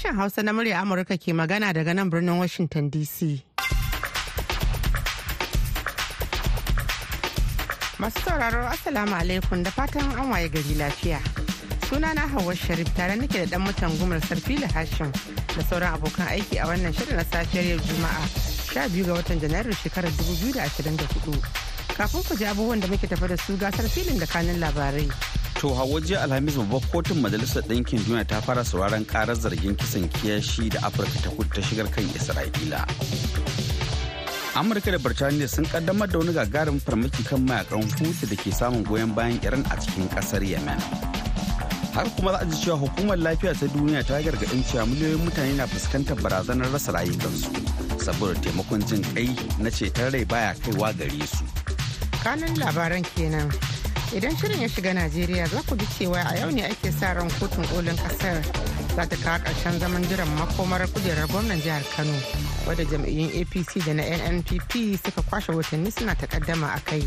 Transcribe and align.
Sashen 0.00 0.16
Hausa 0.16 0.42
na 0.42 0.52
murya 0.52 0.80
Amurka 0.80 1.16
ke 1.18 1.32
magana 1.34 1.72
daga 1.74 1.94
nan 1.94 2.08
birnin 2.10 2.38
Washington 2.38 2.90
DC. 2.90 3.42
Masu 8.00 8.20
sauraro 8.24 8.64
Assalamu 8.72 9.12
alaikum 9.12 9.62
da 9.62 9.70
fatan 9.70 10.04
an 10.18 10.30
waye 10.32 10.48
gari 10.48 10.74
lafiya. 10.80 11.18
Sunana 11.84 12.24
Hauwa 12.32 12.56
Sharif 12.56 12.94
tare 12.96 13.16
nake 13.16 13.44
da 13.44 13.44
dan 13.44 13.60
mutan 13.66 13.90
gumar 13.98 14.20
Sarfila 14.22 14.68
Hashim 14.72 15.12
da 15.12 15.62
sauran 15.68 15.92
abokan 15.92 16.28
aiki 16.32 16.56
a 16.62 16.64
wannan 16.66 16.94
shirin 16.96 17.16
na 17.16 17.24
safiyar 17.24 17.68
yau 17.68 17.78
Juma'a 17.78 18.24
12 18.72 19.04
ga 19.04 19.12
watan 19.12 19.40
Janairu 19.40 19.72
shekarar 19.74 20.10
2024. 20.16 21.96
Kafin 21.96 22.22
ku 22.24 22.36
ji 22.36 22.44
abubuwan 22.46 22.80
da 22.80 22.86
muke 22.88 23.06
tafa 23.06 23.28
da 23.28 23.36
su 23.36 23.56
gasar 23.58 23.84
filin 23.88 24.18
da 24.18 24.24
kanin 24.26 24.60
labarai. 24.60 25.39
To 25.60 25.68
hawa 25.76 26.00
jiya 26.00 26.22
Alhamis 26.24 26.56
babbar 26.56 26.80
kotun 26.88 27.20
Majalisar 27.20 27.60
Ɗinkin 27.68 28.00
Duniya 28.08 28.24
ta 28.26 28.40
fara 28.40 28.64
sauraron 28.64 29.04
karar 29.04 29.36
zargin 29.36 29.76
kisan 29.76 30.08
kiyashi 30.08 30.70
da 30.72 30.80
Afirka 30.88 31.20
ta 31.20 31.28
kudu 31.36 31.52
ta 31.52 31.60
shigar 31.60 31.84
kan 31.92 32.00
Isra'ila. 32.16 32.80
Amurka 34.56 34.88
da 34.90 34.96
Birtaniya 34.96 35.44
sun 35.52 35.66
kaddamar 35.68 36.08
da 36.08 36.16
wani 36.18 36.32
gagarin 36.32 36.80
farmaki 36.80 37.28
kan 37.28 37.44
mayaƙan 37.44 37.84
Houthi 37.92 38.24
da 38.32 38.36
ke 38.40 38.48
samun 38.56 38.86
goyon 38.88 39.12
bayan 39.14 39.36
Iran 39.44 39.60
a 39.68 39.76
cikin 39.76 40.08
ƙasar 40.08 40.40
Yemen. 40.40 40.80
Har 41.92 42.08
kuma 42.16 42.32
za 42.32 42.38
a 42.40 42.44
ji 42.48 42.56
cewa 42.64 42.80
hukumar 42.80 43.20
lafiya 43.20 43.52
ta 43.52 43.66
duniya 43.68 44.00
ta 44.00 44.16
gargaɗin 44.24 44.64
cewa 44.64 44.88
miliyoyin 44.88 45.20
mutane 45.28 45.56
na 45.60 45.66
fuskantar 45.68 46.16
barazanar 46.24 46.72
rasa 46.72 46.92
rayukansu 46.96 47.52
saboda 48.00 48.32
taimakon 48.40 48.80
jin 48.88 49.04
kai 49.12 49.28
na 49.60 49.68
ceton 49.68 50.08
rai 50.10 50.24
baya 50.24 50.54
kaiwa 50.64 50.88
gare 50.96 51.20
su. 51.28 51.44
Kanin 52.24 52.56
labaran 52.56 53.04
kenan. 53.12 53.52
Idan 54.10 54.34
shirin 54.36 54.60
ya 54.62 54.68
shiga 54.68 54.90
najeriya 54.94 55.46
za 55.46 55.62
ku 55.62 55.76
ji 55.78 55.86
cewa 55.86 56.18
a 56.26 56.34
yau 56.42 56.50
ne 56.50 56.66
ake 56.66 56.90
sa 56.90 57.12
ran 57.14 57.30
kotun 57.38 57.62
kolin 57.70 57.94
ƙasar 57.96 58.42
za 58.96 59.06
ta 59.06 59.16
kawo 59.22 59.38
ƙarshen 59.38 59.78
zaman 59.78 60.02
jiran 60.10 60.26
makomar 60.34 60.82
kujerar 60.90 61.30
gwamnan 61.30 61.62
jihar 61.62 61.82
kano 61.94 62.18
wadda 62.66 62.82
jam'iyyun 62.90 63.30
apc 63.38 63.78
da 63.86 63.94
na 63.94 64.02
nnpp 64.02 64.98
suka 64.98 65.22
kwashe 65.22 65.52
watanni 65.54 65.90
suna 65.94 66.14
takaddama 66.18 66.74
a 66.74 66.80
kai. 66.82 67.06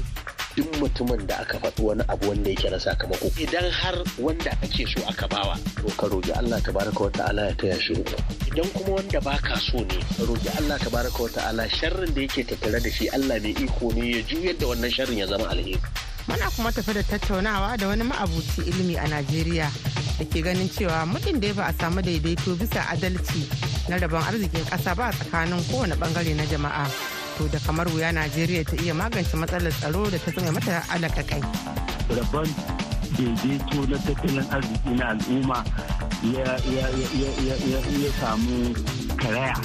Duk 0.56 0.72
mutumin 0.80 1.28
da 1.28 1.44
aka 1.44 1.60
faɗi 1.60 1.84
wani 1.84 2.04
abu 2.08 2.30
wanda 2.30 2.50
yake 2.50 2.70
na 2.72 2.80
sakamako 2.80 3.28
idan 3.36 3.68
har 3.72 3.96
wanda 4.20 4.52
ake 4.64 4.88
so 4.88 5.04
aka 5.10 5.28
bawa 5.28 5.60
to 5.76 5.92
ka 6.00 6.08
roki 6.08 6.32
Allah 6.32 6.62
tabaraka 6.64 7.04
wa 7.04 7.10
ta'ala 7.10 7.42
ya 7.52 7.56
taya 7.60 7.80
shi 7.84 7.94
idan 8.48 8.70
kuma 8.74 8.96
wanda 9.04 9.20
baka 9.20 9.60
so 9.60 9.78
ne 9.84 10.00
ka 10.16 10.24
roki 10.24 10.48
Allah 10.56 10.80
tabaraka 10.80 11.20
wa 11.20 11.30
ta'ala 11.36 11.68
sharrin 11.68 12.14
da 12.16 12.22
yake 12.22 12.48
tattare 12.48 12.80
da 12.80 12.90
shi 12.90 13.10
Allah 13.12 13.40
mai 13.44 13.52
iko 13.60 13.92
ne 13.92 14.08
ya 14.16 14.22
juyar 14.24 14.56
da 14.58 14.68
wannan 14.72 14.92
sharrin 14.94 15.18
ya 15.20 15.28
zama 15.28 15.50
alheri. 15.52 15.76
Muna 16.28 16.50
kuma 16.56 16.72
tafi 16.72 16.94
da 16.94 17.04
tattaunawa 17.04 17.78
da 17.78 17.88
wani 17.88 18.04
ma'abuci 18.04 18.62
ilimi 18.66 18.96
a 18.98 19.08
Najeriya 19.08 19.68
da 20.20 20.26
ke 20.26 20.42
ganin 20.42 20.70
cewa 20.70 21.06
muddin 21.06 21.40
da 21.40 21.54
ba 21.54 21.64
a 21.68 21.74
samu 21.74 22.02
daidaito 22.02 22.56
bisa 22.56 22.82
adalci 22.94 23.44
na 23.90 23.98
rabon 23.98 24.24
arzikin 24.24 24.64
ƙasa 24.72 24.96
ba 24.96 25.10
a 25.10 25.12
tsakanin 25.12 25.60
kowane 25.68 25.96
ɓangare 26.00 26.36
na 26.36 26.46
jama'a. 26.46 26.88
To 27.38 27.48
da 27.50 27.60
kamar 27.60 27.88
wuya 27.92 28.12
Najeriya 28.14 28.64
ta 28.64 28.76
iya 28.80 28.94
magance 28.94 29.36
matsalar 29.36 29.72
tsaro 29.74 30.10
da 30.10 30.18
ta 30.18 30.32
zama 30.32 30.52
mata 30.52 30.84
alaka 30.96 31.24
kai. 31.24 31.42
Rabon 32.16 32.48
daidaito 33.18 33.82
na 33.90 33.98
tattalin 33.98 34.48
arziki 34.48 34.92
na 34.96 35.06
al'umma 35.12 35.60
ya 36.24 38.12
samu 38.20 38.74
karaya 39.20 39.56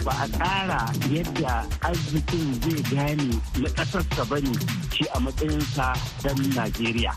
ba 0.00 0.12
a 0.22 0.26
tsara 0.28 0.80
yadda 1.10 1.66
arzikin 1.82 2.60
zai 2.62 2.82
gane 2.90 3.30
na 3.62 3.68
ƙasarsa 3.76 4.24
ba 4.28 4.40
ne 4.40 4.52
shi 4.90 5.04
a 5.14 5.18
matsayinsa 5.20 5.92
don 6.22 6.38
Najeriya. 6.54 7.12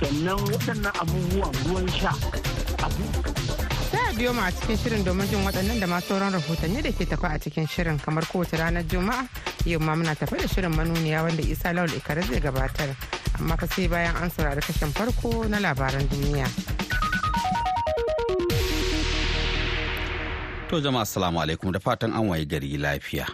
Sannan 0.00 0.38
waɗannan 0.48 0.92
abubuwan 1.00 1.52
ruwan 1.64 1.88
sha 1.92 2.12
Sai 3.90 4.14
biyo 4.16 4.32
mu 4.32 4.40
a 4.40 4.50
cikin 4.52 4.76
shirin 4.76 5.04
domin 5.04 5.26
jin 5.28 5.44
waɗannan 5.44 5.80
da 5.80 5.86
masu 5.86 6.06
sauran 6.14 6.32
rahotanni 6.32 6.82
da 6.82 6.90
ke 6.92 7.04
tafi 7.06 7.26
a 7.26 7.38
cikin 7.38 7.66
shirin 7.66 7.98
kamar 8.00 8.22
kowace 8.24 8.56
ranar 8.56 8.84
Juma'a 8.84 9.26
yau 9.66 9.80
ma 9.80 9.94
muna 9.94 10.14
tafi 10.14 10.36
da 10.38 10.46
shirin 10.46 10.72
manuniya 10.74 11.22
wanda 11.22 11.42
Isa 11.42 11.72
Lawal 11.72 11.90
Ikare 11.96 12.22
zai 12.22 12.40
gabatar. 12.40 12.94
Amma 13.38 13.56
fa 13.56 13.66
sai 13.66 13.88
bayan 13.88 14.16
an 14.16 14.30
saurari 14.30 14.60
kashin 14.60 14.92
farko 14.92 15.48
na 15.48 15.58
labaran 15.58 16.06
duniya. 16.08 16.79
To 20.70 20.78
jama'a 20.80 21.02
assalamu 21.02 21.40
alaikum 21.42 21.72
da 21.74 21.80
fatan 21.82 22.12
an 22.14 22.28
waye 22.30 22.44
gari 22.46 22.78
lafiya. 22.78 23.26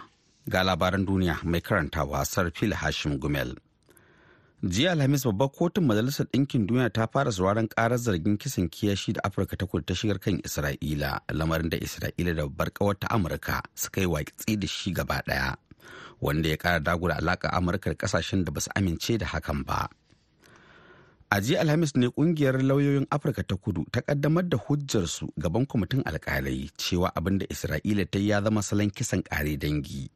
Ga 0.49 0.63
labaran 0.65 1.05
duniya 1.05 1.35
mai 1.45 1.61
karantawa 1.61 2.25
Sarfil 2.25 2.73
Hashim 2.73 3.19
Gumel. 3.21 3.53
Jiya 4.65 4.91
Alhamis 4.97 5.21
babbar 5.23 5.49
kotun 5.53 5.85
Majalisar 5.85 6.25
Ɗinkin 6.33 6.65
Duniya 6.65 6.89
ta 6.91 7.05
fara 7.05 7.31
sauraron 7.31 7.67
ƙarar 7.69 7.97
zargin 8.01 8.37
kisan 8.41 8.67
kiyashi 8.69 9.13
da 9.13 9.21
Afirka 9.23 9.55
ta 9.55 9.67
kudu 9.67 9.85
ta 9.85 9.93
shigar 9.93 10.17
kan 10.19 10.41
Isra'ila, 10.41 11.19
lamarin 11.29 11.69
da 11.69 11.77
Isra'ila 11.77 12.33
da 12.35 12.47
babbar 12.49 12.71
ƙawar 12.73 12.97
ta 12.99 13.07
Amurka 13.13 13.61
suka 13.75 14.01
yi 14.01 14.07
watsi 14.07 14.57
da 14.59 14.65
shi 14.67 14.91
gaba 14.91 15.21
ɗaya, 15.21 15.55
wanda 16.19 16.49
ya 16.49 16.57
ƙara 16.57 16.79
dagula 16.81 17.21
alaƙa 17.21 17.53
Amurka 17.53 17.93
da 17.93 17.95
ƙasashen 18.01 18.45
da 18.45 18.51
ba 18.51 18.61
su 18.61 18.71
amince 18.75 19.15
da 19.19 19.27
hakan 19.27 19.63
ba. 19.63 19.87
A 21.29 21.41
jiya 21.43 21.59
Alhamis 21.59 21.91
ne 21.95 22.07
ƙungiyar 22.07 22.63
lauyoyin 22.63 23.03
Afirka 23.11 23.43
ta 23.43 23.55
kudu 23.59 23.83
ta 23.91 23.99
kaddamar 24.01 24.47
da 24.49 24.57
hujjarsu 24.57 25.27
gaban 25.37 25.65
kwamitin 25.67 25.99
alkalai 26.07 26.71
cewa 26.79 27.11
abin 27.15 27.37
da 27.37 27.45
Isra'ila 27.51 28.07
ta 28.09 28.15
ya 28.19 28.39
zama 28.41 28.63
salon 28.63 28.87
kisan 28.89 29.19
kare 29.27 29.57
dangi. 29.59 30.07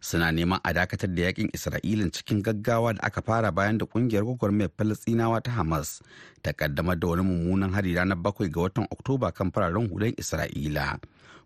Suna 0.00 0.28
neman 0.30 0.60
a 0.62 0.72
dakatar 0.76 1.08
da 1.14 1.22
yaƙin 1.32 1.48
Isra'ilin 1.56 2.12
cikin 2.12 2.42
gaggawa 2.44 2.92
da 2.94 3.00
aka 3.02 3.22
fara 3.24 3.48
bayan 3.50 3.78
da 3.78 3.86
ƙungiyar 3.88 4.24
gwagwarmayar 4.28 4.68
Falastinawa 4.76 5.40
ta 5.42 5.50
Hamas 5.56 6.02
ta 6.42 6.52
kaddamar 6.52 7.00
da 7.00 7.08
wani 7.08 7.22
mummunan 7.24 7.72
hari 7.72 7.94
ranar 7.96 8.20
bakwai 8.20 8.52
ga 8.52 8.60
watan 8.60 8.84
Oktoba 8.92 9.32
kan 9.32 9.48
fararen 9.50 9.88
hulan 9.88 10.12
Isra'ila. 10.20 11.00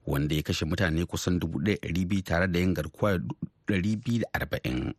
Wanda 0.04 0.34
ya 0.34 0.42
kashe 0.42 0.66
mutane 0.66 1.06
kusan 1.06 1.38
dubu 1.38 1.62
ɗaya 1.62 2.24
tare 2.26 2.48
da 2.50 2.58
yin 2.58 2.74
garkuwa 2.74 3.22
arba'in. 4.34 4.94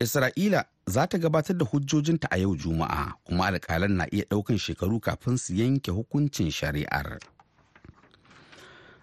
Isra'ila 0.00 0.64
za 0.88 1.06
ta 1.06 1.18
gabatar 1.18 1.56
da 1.56 1.64
hujjojinta 1.64 2.28
a 2.30 2.36
yau 2.38 2.56
Juma'a 2.56 3.12
kuma 3.24 3.46
alƙalan 3.50 3.90
na 3.90 4.06
iya 4.12 4.24
ɗaukan 4.30 4.58
shekaru 4.58 5.00
kafin 5.00 5.36
su 5.38 5.54
yanke 5.54 5.90
hukuncin 5.90 6.50
shari'ar. 6.50 7.18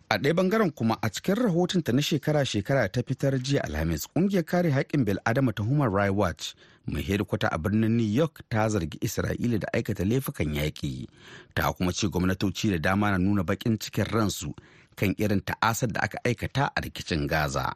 A 0.10 0.18
ɗaya 0.18 0.34
ɓangaren 0.34 0.72
kuma 0.72 0.98
a 1.02 1.10
cikin 1.10 1.36
rahotonta 1.36 1.92
na 1.92 2.00
shekara-shekara 2.02 2.88
ta 2.92 3.02
fitar 3.04 3.36
jiya 3.40 3.64
Alhamis, 3.68 4.08
ƙungiyar 4.16 4.46
kare 4.46 4.72
haƙƙin 4.72 5.04
bil'adama 5.06 5.52
ta 5.54 5.64
Human 5.64 5.92
Rights 5.92 6.16
Watch 6.16 6.56
mai 6.88 7.02
hedikwata 7.04 7.50
a 7.52 7.58
birnin 7.60 7.98
New 7.98 8.04
York 8.08 8.42
ta 8.50 8.70
zargi 8.70 8.98
Isra'ila 9.04 9.60
da 9.60 9.68
aikata 9.74 10.06
laifukan 10.08 10.56
yaƙi. 10.56 11.08
Ta 11.54 11.74
kuma 11.74 11.92
ce 11.92 12.08
gwamnatoci 12.08 12.72
da 12.72 12.78
dama 12.78 13.12
na 13.12 13.18
nuna 13.18 13.44
baƙin 13.44 13.78
cikin 13.78 14.06
ransu 14.08 14.54
kan 14.96 15.14
irin 15.18 15.42
ta'asar 15.44 15.92
da 15.92 16.00
aka 16.04 16.18
aikata 16.24 16.70
a 16.78 16.82
rikicin 16.82 17.28
Gaza. 17.28 17.74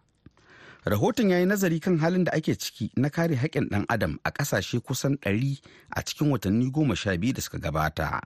Rahoton 0.90 1.30
ya 1.30 1.40
yi 1.40 1.46
nazari 1.46 1.80
kan 1.80 1.98
halin 2.00 2.24
da 2.24 2.32
ake 2.34 2.56
ciki 2.56 2.92
na 2.96 3.10
kare 3.10 3.36
haƙƙin 3.36 3.70
ɗan 3.70 3.86
adam 3.90 4.20
a 4.24 4.32
ƙasashe 4.32 4.80
kusan 4.80 5.18
ɗari 5.18 5.60
a 5.92 6.02
cikin 6.02 6.30
watanni 6.32 6.72
goma 6.72 6.96
sha 6.96 7.18
biyu 7.18 7.34
da 7.34 7.42
suka 7.42 7.58
gabata. 7.60 8.22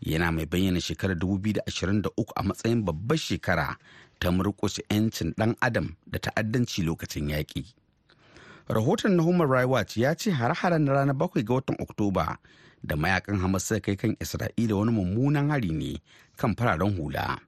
Yana 0.00 0.30
mai 0.32 0.46
bayyana 0.46 0.80
shekarar 0.80 1.16
2023 1.18 2.32
a 2.36 2.42
matsayin 2.42 2.84
babbar 2.84 3.16
shekara 3.18 3.76
ta 4.20 4.28
murƙushe 4.30 4.80
'yancin 4.90 5.34
ɗan 5.34 5.56
adam 5.60 5.96
da 6.06 6.18
ta'addanci 6.18 6.84
lokacin 6.84 7.28
yaƙi. 7.30 7.74
Rahoton 8.68 9.16
na 9.16 9.22
human 9.22 9.48
rights 9.48 9.68
watch 9.68 9.96
ya 9.96 10.14
ce 10.14 10.30
har-haren 10.30 10.84
na 10.84 10.92
ranar 10.92 11.14
bakwai 11.16 11.42
ga 11.44 11.54
watan 11.54 11.76
oktoba 11.80 12.36
da 12.84 12.96
mayaƙan 12.96 13.40
hamas 13.40 13.64
suka 13.66 13.80
kai 13.80 13.96
kan 13.96 14.16
isra'ila 14.20 14.76
wani 14.78 14.92
mummunan 14.92 15.50
hari 15.50 15.70
ne 15.70 15.98
kan 16.36 16.54
fararen 16.54 16.96
hula. 16.96 17.38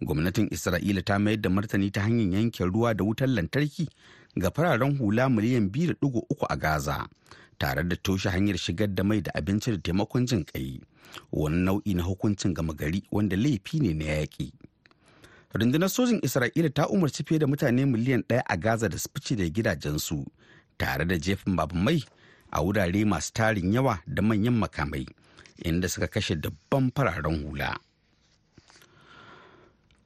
Gwamnatin 0.00 0.48
isra'ila 0.50 1.02
ta 1.02 1.18
mayar 1.18 1.40
da 1.40 1.50
martani 1.50 1.90
ta 1.90 2.00
hanyar 2.02 2.38
yanke 2.40 2.64
ruwa 2.64 2.94
da 2.94 3.04
wutar 3.04 3.28
lantarki 3.28 3.88
ga 4.36 4.50
fararen 4.50 4.96
hula 4.98 5.28
miliyan 5.28 5.68
2.3 5.68 6.46
a 6.48 6.56
gaza 6.56 7.08
tare 7.58 7.82
da 7.84 7.96
toshe 7.96 8.28
hanyar 8.30 8.56
shigar 8.58 8.88
da 8.94 9.04
mai 9.04 9.20
da 9.20 9.30
abinci 9.34 9.70
da 9.70 9.78
taimakon 9.78 10.26
jin 10.26 10.44
kai 10.44 10.80
wani 11.32 11.62
nau'i 11.64 11.94
na 11.94 12.02
hukuncin 12.02 12.54
gama 12.54 12.72
gari 12.74 13.02
wanda 13.12 13.36
laifi 13.36 13.80
ne 13.80 13.92
na 13.94 14.04
yaƙi. 14.04 14.52
Rundunar 15.54 15.88
sojin 15.88 16.20
isra'ila 16.22 16.70
ta 16.74 16.86
umarci 16.88 17.24
fiye 17.26 17.38
da 17.40 17.46
mutane 17.46 17.84
miliyan 17.86 18.22
ɗaya 18.28 18.42
a 18.46 18.56
gaza 18.56 18.88
da 18.88 18.98
su 18.98 19.08
fice 19.14 19.36
da 19.36 19.48
gidajensu 19.48 20.26
tare 20.78 21.04
da 21.04 21.18
jefin 21.18 21.56
babu 21.56 21.74
mai 21.76 22.02
a 22.50 22.62
wurare 22.62 23.04
masu 23.04 23.32
tarin 23.32 23.72
yawa 23.72 23.98
da 24.06 24.22
manyan 24.22 24.54
makamai 24.54 25.06
inda 25.64 25.88
suka 25.88 26.06
kashe 26.06 26.34
dabban 26.36 26.90
fararen 26.94 27.42
hula. 27.48 27.76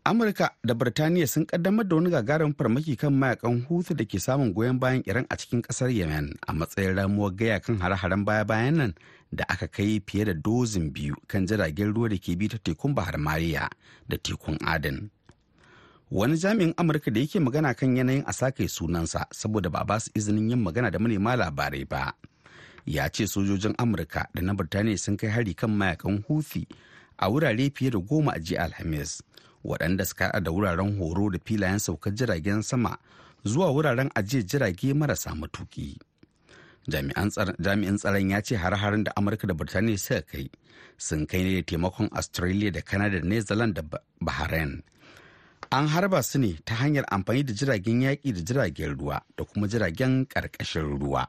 Amurka 0.04 0.50
da 0.64 0.74
birtaniya 0.74 1.26
sun 1.26 1.46
kaddamar 1.46 1.86
da 1.88 1.96
wani 1.96 2.10
gagarin 2.10 2.54
farmaki 2.54 2.96
kan 2.96 3.12
mayaƙan 3.14 3.62
hutu 3.68 3.94
da 3.94 4.04
ke 4.04 4.18
samun 4.18 4.52
goyon 4.52 4.78
bayan 4.78 5.02
iran 5.06 5.26
a 5.30 5.36
cikin 5.36 5.62
ƙasar 5.62 5.90
yemen 5.94 6.34
a 6.46 6.52
matsayin 6.52 6.96
ramuwar 6.96 7.30
gaya 7.36 7.60
kan 7.60 7.78
hare-haren 7.78 8.24
baya-bayan 8.26 8.74
nan 8.76 8.94
da 9.32 9.44
aka 9.48 9.68
kai 9.70 10.00
fiye 10.06 10.24
da 10.24 10.34
dozin 10.34 10.90
biyu 10.92 11.14
kan 11.30 11.46
jiragen 11.46 11.94
ruwa 11.94 12.08
da 12.10 12.18
ke 12.18 12.34
bi 12.34 12.48
ta 12.50 12.58
tekun 12.58 12.94
bahar 12.94 13.14
mariya 13.18 13.70
da 14.08 14.18
tekun 14.18 14.58
aden. 14.66 15.10
Wani 16.10 16.34
jami'in 16.36 16.74
amurka 16.76 17.10
da 17.14 17.20
yake 17.22 17.38
magana 17.40 17.70
kan 17.74 17.96
yanayin 17.96 18.24
a 18.26 18.32
sake 18.32 18.66
sunansa 18.68 19.24
saboda 19.32 19.70
ba 19.70 19.84
ba 19.86 20.00
su 20.02 20.10
izinin 20.18 20.50
yin 20.50 20.60
magana 20.62 20.90
da 20.90 20.98
manema 20.98 21.36
labarai 21.38 21.86
ba 21.88 22.12
ya 22.84 23.06
ce 23.08 23.24
sojojin 23.26 23.74
amurka 23.78 24.26
da 24.34 24.42
na 24.42 24.52
birtaniya 24.52 24.98
sun 24.98 25.16
kai 25.16 25.30
hari 25.30 25.54
kan 25.54 25.70
mayaƙan 25.70 26.24
huthi 26.26 26.66
a 27.22 27.30
wurare 27.30 27.70
fiye 27.70 27.90
da 27.94 27.98
goma 28.02 28.34
a 28.34 28.40
jiya 28.42 28.66
alhamis. 28.66 29.22
Waɗanda 29.64 30.04
suka 30.06 30.40
da 30.40 30.50
wuraren 30.50 30.98
horo 30.98 31.30
da 31.30 31.38
filayen 31.44 31.78
saukar 31.78 32.12
jiragen 32.14 32.62
sama 32.62 32.98
zuwa 33.44 33.70
wuraren 33.72 34.10
ajiyar 34.14 34.44
jirage 34.46 34.94
marasa 34.94 35.34
matuki 35.34 35.98
jami'in 36.88 37.96
tsaron 37.98 38.30
ya 38.30 38.40
ce 38.42 38.56
har-harin 38.56 39.04
da 39.04 39.12
amurka 39.16 39.46
da 39.46 39.54
birtaniya 39.54 39.98
suka 39.98 40.22
kai 40.22 40.50
sun 40.98 41.26
kai 41.26 41.42
ne 41.42 41.54
da 41.60 41.62
taimakon 41.62 42.08
australia 42.12 42.70
da 42.70 42.80
canada 42.82 43.20
da 43.20 43.26
new 43.28 43.40
zealand 43.40 43.74
da 43.74 43.82
bahrain. 44.20 44.82
An 45.72 45.86
harba 45.88 46.22
su 46.22 46.38
ne 46.38 46.52
ta 46.64 46.74
hanyar 46.74 47.04
amfani 47.10 47.42
da 47.44 47.52
jiragen 47.52 48.02
yaƙi 48.02 48.32
da 48.34 48.40
jiragen 48.44 48.96
ruwa 48.98 49.22
da 49.36 49.44
kuma 49.44 49.66
jiragen 49.68 50.26
ƙarƙashin 50.28 50.98
ruwa. 51.00 51.26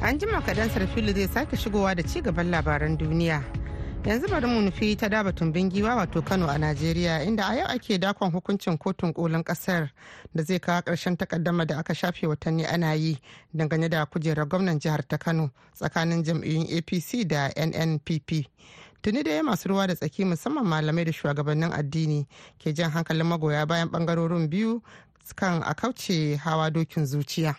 An 0.00 0.18
jima 0.18 0.40
kadan 0.46 0.70
sarfilu 0.70 1.12
zai 1.14 1.26
sake 1.26 1.56
shigowa 1.56 1.96
da 1.96 2.02
ci 2.02 2.20
gaban 2.22 2.50
labaran 2.50 2.96
duniya. 2.96 3.42
Yanzu 4.04 4.28
bari 4.28 4.46
mu 4.46 4.60
nufi 4.60 4.96
ta 4.96 5.08
daba 5.08 5.32
tumbin 5.32 5.70
giwa 5.70 5.94
wato 5.94 6.22
kano 6.22 6.46
a 6.48 6.58
najeriya 6.58 7.22
inda 7.24 7.46
a 7.48 7.54
yau 7.56 7.66
ake 7.68 7.98
dakon 7.98 8.30
hukuncin 8.32 8.78
kotun 8.78 9.12
kolin 9.12 9.42
ƙasar 9.44 9.88
da 10.34 10.42
zai 10.42 10.58
kawo 10.60 10.80
ƙarshen 10.82 11.16
takaddama 11.16 11.66
da 11.66 11.78
aka 11.78 11.94
shafe 11.94 12.26
watanni 12.26 12.66
ana 12.66 12.92
yi 12.94 13.18
dangane 13.54 13.88
da 13.88 14.04
kujerar 14.06 14.46
gwamnan 14.48 14.78
jihar 14.78 15.08
ta 15.08 15.16
kano 15.18 15.50
tsakanin 15.74 16.22
jam'iyyun 16.24 16.66
apc 16.78 17.24
da 17.28 17.48
nnpp 17.56 18.46
tuni 19.02 19.22
da 19.22 19.42
masu 19.42 19.68
ruwa 19.68 19.86
da 19.86 19.94
tsaki 19.94 20.24
musamman 20.24 20.64
malamai 20.66 21.04
da 21.04 21.12
shugabannin 21.12 21.72
addini 21.72 22.26
ke 22.58 22.72
jan 22.74 22.90
hankalin 22.90 23.26
magoya 23.26 23.66
bayan 23.66 23.88
ɓangarorin 23.88 24.48
biyu 24.48 24.82
kan 25.34 25.62
a 25.64 25.74
kauce 25.74 26.36
hawa 26.36 26.70
dokin 26.70 27.06
zuciya. 27.06 27.56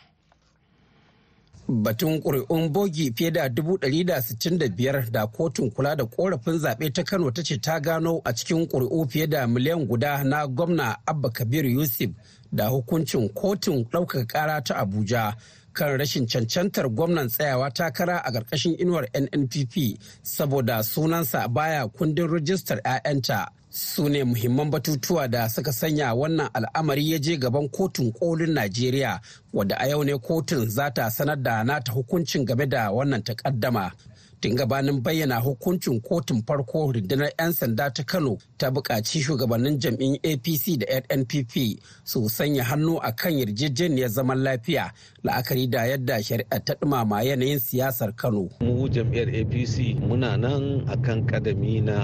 Batun 1.67 2.21
ƙuri'un 2.21 2.69
bogi 2.71 3.11
fiye 3.15 3.31
da 3.31 3.47
165 3.49 5.11
da 5.11 5.27
kotun 5.27 5.71
kula 5.71 5.95
da 5.95 6.05
korafin 6.05 6.59
zaɓe 6.59 6.93
ta 6.93 7.03
kano 7.03 7.31
ta 7.31 7.41
ce 7.43 7.57
ta 7.57 7.79
gano 7.79 8.21
a 8.25 8.33
cikin 8.33 8.67
ƙuri'u 8.67 9.09
fiye 9.09 9.27
da 9.27 9.47
miliyan 9.47 9.87
guda 9.87 10.23
na 10.23 10.45
gwamna 10.47 10.97
abba 11.07 11.29
kabir 11.29 11.65
yusuf 11.65 12.11
da 12.51 12.67
hukuncin 12.69 13.29
kotun 13.33 13.83
ɗaukaka 13.89 14.25
ƙara 14.27 14.61
ta 14.63 14.75
abuja 14.75 15.35
kan 15.73 15.97
rashin 15.99 16.27
cancantar 16.27 16.87
gwamnan 16.89 17.27
tsayawa 17.29 17.69
takara 17.73 18.17
a 18.23 18.31
ƙarƙashin 18.31 18.77
inuwar 18.79 19.07
nnpp 19.13 19.97
saboda 20.23 20.83
sunansa 20.83 21.47
baya 21.53 21.87
kundin 21.87 22.27
rijistar 22.29 22.79
'ya'yanta. 22.83 23.47
Su 23.77 24.09
ne 24.09 24.23
muhimman 24.23 24.69
batutuwa 24.71 25.27
da 25.27 25.49
suka 25.49 25.73
sanya 25.73 26.13
wannan 26.13 26.49
al'amari 26.53 27.11
ya 27.11 27.19
je 27.19 27.37
gaban 27.37 27.69
kotun 27.69 28.11
kolin 28.11 28.51
najeriya 28.53 29.19
wadda 29.53 29.75
a 29.79 29.87
yau 29.87 30.03
ne 30.03 30.17
kotun 30.17 30.69
za 30.69 30.91
ta 30.91 31.09
sanar 31.11 31.35
da 31.43 31.63
nata 31.63 31.91
hukuncin 31.91 32.45
game 32.45 32.65
da 32.69 32.91
wannan 32.91 33.23
takaddama. 33.23 33.91
Tun 34.39 34.55
gabanin 34.55 35.01
bayyana 35.01 35.39
hukuncin 35.39 36.01
kotun 36.01 36.43
farko 36.47 36.91
rundunar 36.91 37.31
'yan 37.39 37.53
sanda 37.53 37.89
ta 37.93 38.03
kano 38.03 38.37
ta 38.57 38.69
buƙaci 38.71 39.19
shugabannin 39.21 39.79
jam'in 39.79 40.19
apc 40.23 40.77
da 40.79 40.85
nnpp 41.15 41.79
su 42.03 42.29
sanya 42.29 42.63
hannu 42.63 42.97
a 43.01 43.11
kan 43.11 43.33
yarjejeniyar 43.39 44.09
zaman 44.09 44.39
lafiya 44.43 44.91
la'akari 45.23 45.67
da 45.69 45.85
yadda 45.85 46.23
shari'a 46.23 46.59
ta 46.65 46.73
ɗumama 46.79 47.23
yanayin 47.23 47.59
siyasar 47.59 48.15
kano. 48.15 48.49
Mu 48.61 48.87
jam'iyyar 48.89 49.29
apc 49.35 49.99
muna 49.99 50.37
nan 50.37 50.85
akan 50.87 51.25
kadami 51.27 51.81
na 51.81 51.97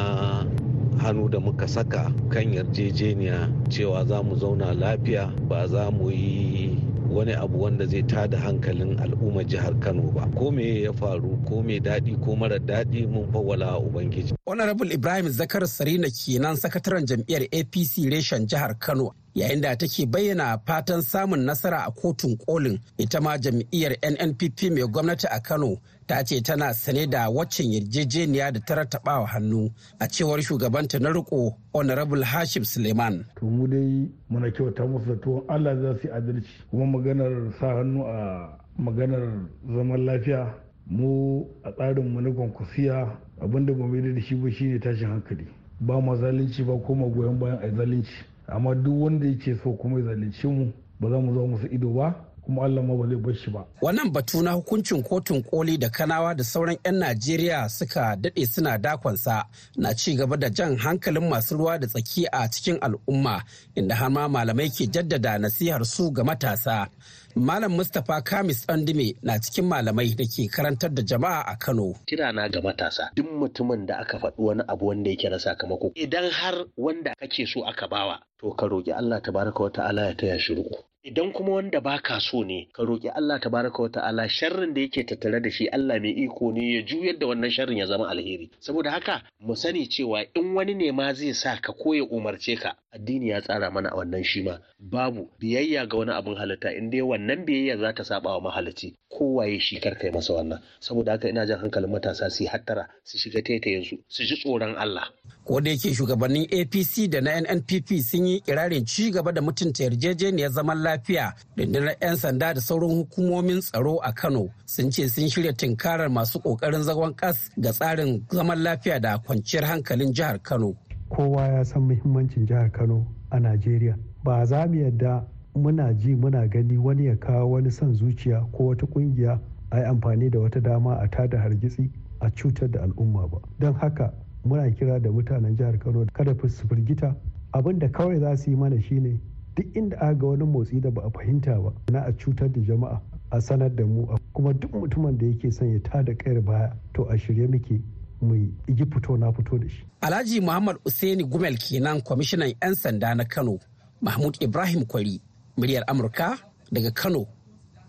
hannu 1.02 1.30
da 1.30 1.40
muka 1.40 1.68
saka 1.68 2.12
kan 2.30 2.54
yarjejeniya 2.54 3.50
cewa 3.70 4.06
za 4.06 4.24
mu 4.24 4.36
zauna 4.36 4.74
lafiya 4.74 5.32
ba 5.50 5.68
za 5.68 5.92
mu 5.92 6.12
yi 6.12 6.78
wani 7.12 7.34
abu 7.34 7.62
wanda 7.64 7.86
zai 7.86 8.04
tada 8.04 8.38
hankalin 8.40 9.00
al'ummar 9.00 9.46
jihar 9.46 9.76
kano 9.80 10.02
ba. 10.16 10.24
Ko 10.38 10.52
me 10.52 10.82
ya 10.82 10.94
faru 10.94 11.38
ko 11.48 11.62
me 11.64 11.80
daɗi 11.80 12.14
ko 12.24 12.36
mara 12.36 12.60
daɗi 12.60 13.08
mun 13.08 13.32
fawwala 13.32 13.80
ubangiji. 13.80 14.34
Honorable 14.48 14.92
ibrahim 14.94 15.30
zakar 15.30 15.68
sarina 15.68 16.08
kenan 16.10 16.56
sakataren 16.56 17.06
jam'iyyar 17.06 17.44
apc 17.52 17.94
reshen 18.12 18.48
jihar 18.48 18.80
kano 18.80 19.12
yayin 19.36 19.62
da 19.62 19.76
take 19.76 20.06
bayyana 20.06 20.58
fatan 20.68 21.02
samun 21.02 21.40
nasara 21.48 21.80
a 21.88 21.92
kotun 21.92 22.38
kolin. 22.38 22.80
Ita 22.98 23.22
ma 23.22 23.38
jam'iyyar 23.38 23.94
nnpp 24.12 24.60
mai 24.72 24.88
gwamnati 24.88 25.28
a 25.32 25.40
kano 25.40 25.78
ta 26.12 26.24
ce 26.26 26.42
tana 26.42 26.74
sane 26.74 27.08
da 27.08 27.30
waccan 27.30 27.72
yarjejeniya 27.72 28.52
da 28.52 28.60
ta 28.60 28.76
rattabawa 28.76 29.28
hannu 29.28 29.72
a 30.00 30.08
cewar 30.08 30.42
shugabanta 30.42 31.00
na 31.00 31.10
riko 31.10 31.56
honorable 31.74 32.22
hashim 32.24 32.66
suleiman. 32.66 33.24
To 33.40 33.46
mu 33.46 33.66
dai 33.68 34.10
muna 34.30 34.52
kyauta 34.52 34.86
musu 34.86 35.06
da 35.08 35.16
tuwon 35.16 35.44
allah 35.48 35.74
za 35.82 35.96
su 36.02 36.08
yi 36.08 36.14
adalci. 36.14 36.50
Kuma 36.70 36.86
maganar 36.86 37.54
sa 37.60 37.68
hannu 37.76 38.04
a 38.04 38.50
maganar 38.78 39.48
zaman 39.66 40.06
lafiya 40.06 40.54
mu 40.88 41.46
a 41.64 41.72
tsarinmu 41.72 42.22
na 42.22 42.30
kwankwasiya 42.32 43.18
abin 43.42 43.66
da 43.66 43.74
ba 43.74 43.88
mai 43.88 44.02
da 44.14 44.20
shi 44.22 44.36
ba 44.36 44.52
shine 44.52 44.80
tashin 44.80 45.08
hankali. 45.08 45.48
Ba 45.80 46.02
ma 46.02 46.16
zalunci 46.16 46.62
ba 46.64 46.74
ko 46.86 46.94
goyon 46.94 47.40
bayan 47.40 47.60
a 47.64 47.70
zalunci. 47.72 48.12
Amma 48.50 48.76
duk 48.76 49.00
wanda 49.02 49.26
yake 49.28 49.56
so 49.64 49.72
kuma 49.80 50.00
ya 50.00 50.06
zalunce 50.06 50.44
mu 50.48 50.74
ba 51.00 51.10
za 51.10 51.18
mu 51.20 51.34
zo 51.34 51.48
musu 51.48 51.68
ido 51.72 51.90
ba. 51.94 52.16
Kuma 52.52 52.66
Allah 52.66 52.84
ma 52.84 52.96
ba 52.96 53.08
zai 53.08 53.16
bar 53.16 53.34
shi 53.36 53.50
ba. 53.52 53.66
Wannan 53.82 54.12
batu 54.12 54.42
na 54.44 54.52
hukuncin 54.52 55.04
kotun 55.04 55.44
koli 55.44 55.78
da 55.78 55.90
kanawa 55.90 56.36
da 56.36 56.44
sauran 56.44 56.78
'yan 56.86 56.96
Najeriya 57.00 57.70
suka 57.70 58.16
daɗe 58.16 58.46
suna 58.46 58.78
dakonsa 58.78 59.46
na 59.78 59.94
ci 59.94 60.16
gaba 60.16 60.38
da 60.38 60.50
jan 60.50 60.76
hankalin 60.78 61.30
masu 61.30 61.58
ruwa 61.58 61.80
da 61.80 61.88
tsaki 61.88 62.26
a 62.32 62.48
cikin 62.50 62.78
al'umma 62.82 63.44
inda 63.76 63.96
har 63.96 64.10
ma 64.12 64.28
malamai 64.28 64.70
ke 64.70 64.86
jaddada 64.94 65.38
nasihar 65.40 65.86
su 65.86 66.12
ga 66.12 66.24
matasa. 66.24 66.88
Malam 67.36 67.72
Mustapha 67.78 68.22
Kamis 68.22 68.66
Ɗandime 68.68 69.16
na 69.24 69.40
cikin 69.40 69.66
malamai 69.66 70.16
da 70.16 70.26
ke 70.28 70.52
karantar 70.52 70.92
da 70.94 71.02
jama'a 71.02 71.42
a 71.48 71.56
Kano. 71.58 71.94
Kirana 72.08 72.50
ga 72.52 72.60
matasa 72.62 73.10
duk 73.16 73.28
mutumin 73.32 73.86
da 73.86 73.96
aka 74.00 74.20
faɗi 74.20 74.36
wani 74.38 74.64
abu 74.68 74.88
wanda 74.88 75.10
yake 75.10 75.30
na 75.30 75.40
sakamako 75.40 75.92
idan 75.96 76.30
har 76.32 76.66
wanda 76.78 77.16
kake 77.20 77.46
so 77.48 77.64
aka 77.64 77.88
bawa 77.88 78.20
to 78.40 78.52
ka 78.54 78.66
roƙi 78.68 78.92
Allah 78.92 79.22
tabaraka 79.22 79.60
wa 79.64 79.70
ta'ala 79.70 80.02
ya 80.08 80.14
taya 80.16 80.40
shi 80.40 80.56
riko. 80.56 80.91
Idan 81.04 81.32
kuma 81.34 81.52
wanda 81.58 81.82
baka 81.82 82.20
so 82.22 82.44
ne 82.44 82.68
ka 82.74 82.84
roƙi 82.84 83.10
Allah 83.16 83.40
tabaraka 83.40 83.82
wa 83.82 83.90
ta'ala 83.90 84.30
sharrin 84.30 84.74
da 84.74 84.82
yake 84.82 85.04
tattare 85.04 85.42
da 85.42 85.50
shi 85.50 85.68
Allah 85.68 86.00
mai 86.00 86.14
iko 86.14 86.52
ne 86.54 86.76
ya 86.76 86.82
juyar 86.86 87.18
da 87.18 87.26
wannan 87.28 87.50
sharrin 87.50 87.78
ya 87.78 87.86
zama 87.88 88.06
alheri. 88.10 88.52
Saboda 88.60 88.92
haka 88.92 89.24
mu 89.40 89.56
sani 89.56 89.88
cewa 89.90 90.22
in 90.36 90.54
wani 90.54 90.74
ne 90.76 90.92
ma 90.92 91.14
zai 91.14 91.34
sa 91.34 91.58
ka 91.58 91.74
ko 91.74 91.94
ya 91.96 92.04
umarce 92.06 92.54
ka 92.62 92.76
addini 92.94 93.30
ya 93.34 93.42
tsara 93.42 93.72
mana 93.72 93.90
a 93.90 93.98
wannan 93.98 94.24
shi 94.24 94.44
ma. 94.44 94.58
Babu 94.80 95.26
biyayya 95.42 95.90
ga 95.90 95.98
wani 95.98 96.12
abin 96.12 96.38
halitta 96.38 96.70
in 96.78 96.90
dai 96.92 97.02
wannan 97.02 97.46
biyayya 97.50 97.78
za 97.82 97.94
ta 97.94 98.04
saba 98.04 98.38
wa 98.38 98.42
mahalicci 98.54 98.94
kowaye 99.10 99.60
shi 99.60 99.80
kar 99.82 99.98
kai 99.98 100.12
masa 100.14 100.34
wannan. 100.38 100.62
Saboda 100.80 101.12
haka 101.18 101.30
ina 101.30 101.46
jan 101.48 101.60
hankalin 101.66 101.90
matasa 101.90 102.30
su 102.30 102.46
hattara 102.46 102.86
su 103.04 103.18
shiga 103.18 103.42
taitayen 103.42 103.84
su 103.84 103.98
su 104.08 104.22
ji 104.24 104.36
tsoron 104.38 104.78
Allah. 104.78 105.10
Ko 105.46 105.62
da 105.62 105.70
yake 105.70 105.94
shugabannin 105.94 106.44
APC 106.62 107.10
da 107.10 107.22
na 107.22 107.42
NNPP 107.42 108.02
sun 108.02 108.26
yi 108.26 108.40
kirarin 108.42 108.86
ci 108.86 109.12
gaba 109.12 109.32
da 109.32 109.42
mutunta 109.42 109.84
yarjejeniyar 109.84 110.52
zaman 110.52 110.78
lafiya. 110.84 111.34
Rundunar 111.58 111.96
'yan 112.02 112.16
sanda 112.16 112.54
da 112.54 112.62
sauran 112.62 112.90
hukumomin 112.96 113.60
tsaro 113.62 113.98
a 114.04 114.12
Kano 114.14 114.50
sun 114.66 114.92
ce 114.92 115.08
sun 115.10 115.30
shirya 115.30 115.54
tinkarar 115.54 116.10
masu 116.10 116.40
ƙoƙarin 116.40 116.84
zagon 116.84 117.16
kas 117.16 117.50
ga 117.58 117.72
tsarin 117.72 118.26
zaman 118.32 118.64
lafiya 118.64 119.00
da 119.02 119.18
kwanciyar 119.18 119.64
hankalin 119.66 120.14
jihar 120.14 120.40
Kano. 120.44 120.74
Kowa 121.10 121.48
ya 121.48 121.64
san 121.64 121.82
muhimmancin 121.88 122.46
jihar 122.48 122.72
Kano 122.72 123.08
a 123.32 123.40
Najeriya. 123.40 123.96
Ba 124.24 124.46
za 124.46 124.68
mu 124.68 124.76
yadda 124.76 125.26
muna 125.56 125.94
ji 125.98 126.16
muna 126.16 126.48
gani 126.48 126.78
wani 126.78 127.06
ya 127.06 127.16
kawo 127.16 127.52
wani 127.52 127.72
son 127.72 127.94
zuciya 127.94 128.46
ko 128.52 128.66
wata 128.66 128.86
ƙungiya 128.86 129.40
a 129.72 129.78
yi 129.80 129.86
amfani 129.86 130.30
da 130.30 130.40
wata 130.40 130.62
dama 130.62 130.96
a 131.02 131.08
tada 131.08 131.38
hargitsi 131.38 131.90
a 132.22 132.30
cutar 132.32 132.70
da 132.72 132.82
al'umma 132.84 133.28
ba. 133.28 133.38
Don 133.60 133.74
haka 133.74 134.14
muna 134.46 134.70
kira 134.72 135.00
da 135.00 135.10
mutanen 135.12 135.56
jihar 135.58 135.78
kano 135.80 136.06
kada 136.14 136.34
su 136.50 136.68
firgita. 136.68 137.16
Abin 137.54 137.80
da 137.80 137.88
kawai 137.90 138.20
za 138.20 138.38
su 138.38 138.50
yi 138.52 138.56
mana 138.56 138.82
shine 138.82 139.20
duk 139.56 139.76
inda 139.76 139.98
aka 140.02 140.14
ga 140.16 140.28
wani 140.28 140.44
motsi 140.44 140.80
da 140.82 140.90
ba 140.92 141.02
a 141.06 141.10
fahimta 141.10 141.60
ba 141.62 141.72
na 141.92 142.00
a 142.06 142.12
cutar 142.14 142.50
da 142.52 142.62
jama'a 142.62 143.02
a 143.32 143.42
sanar 143.42 143.70
da 143.76 143.86
mu 143.86 144.08
kuma 144.34 144.54
duk 144.54 144.72
mutumin 144.72 145.18
da 145.18 145.26
yake 145.26 145.52
son 145.52 145.74
ya 145.74 145.80
tada 145.80 146.14
kayar 146.16 146.42
baya 146.42 146.72
to 146.94 147.04
a 147.10 147.18
shirye 147.18 147.48
muke 147.48 147.82
mu 148.22 148.36
yi 148.36 148.86
fito 148.86 149.18
na 149.18 149.32
fito 149.32 149.58
da 149.60 149.68
shi. 149.70 149.84
Alhaji 150.02 150.40
muhammad 150.42 150.78
usaini 150.86 151.24
gumel 151.24 151.58
kenan 151.58 152.02
kwamishinan 152.02 152.54
'yan 152.62 152.76
sanda 152.76 153.16
na 153.16 153.26
kano 153.26 153.60
mahmud 154.02 154.38
ibrahim 154.40 154.86
kwari 154.86 155.22
muryar 155.58 155.84
amurka 155.88 156.38
daga 156.72 156.92
kano 156.92 157.26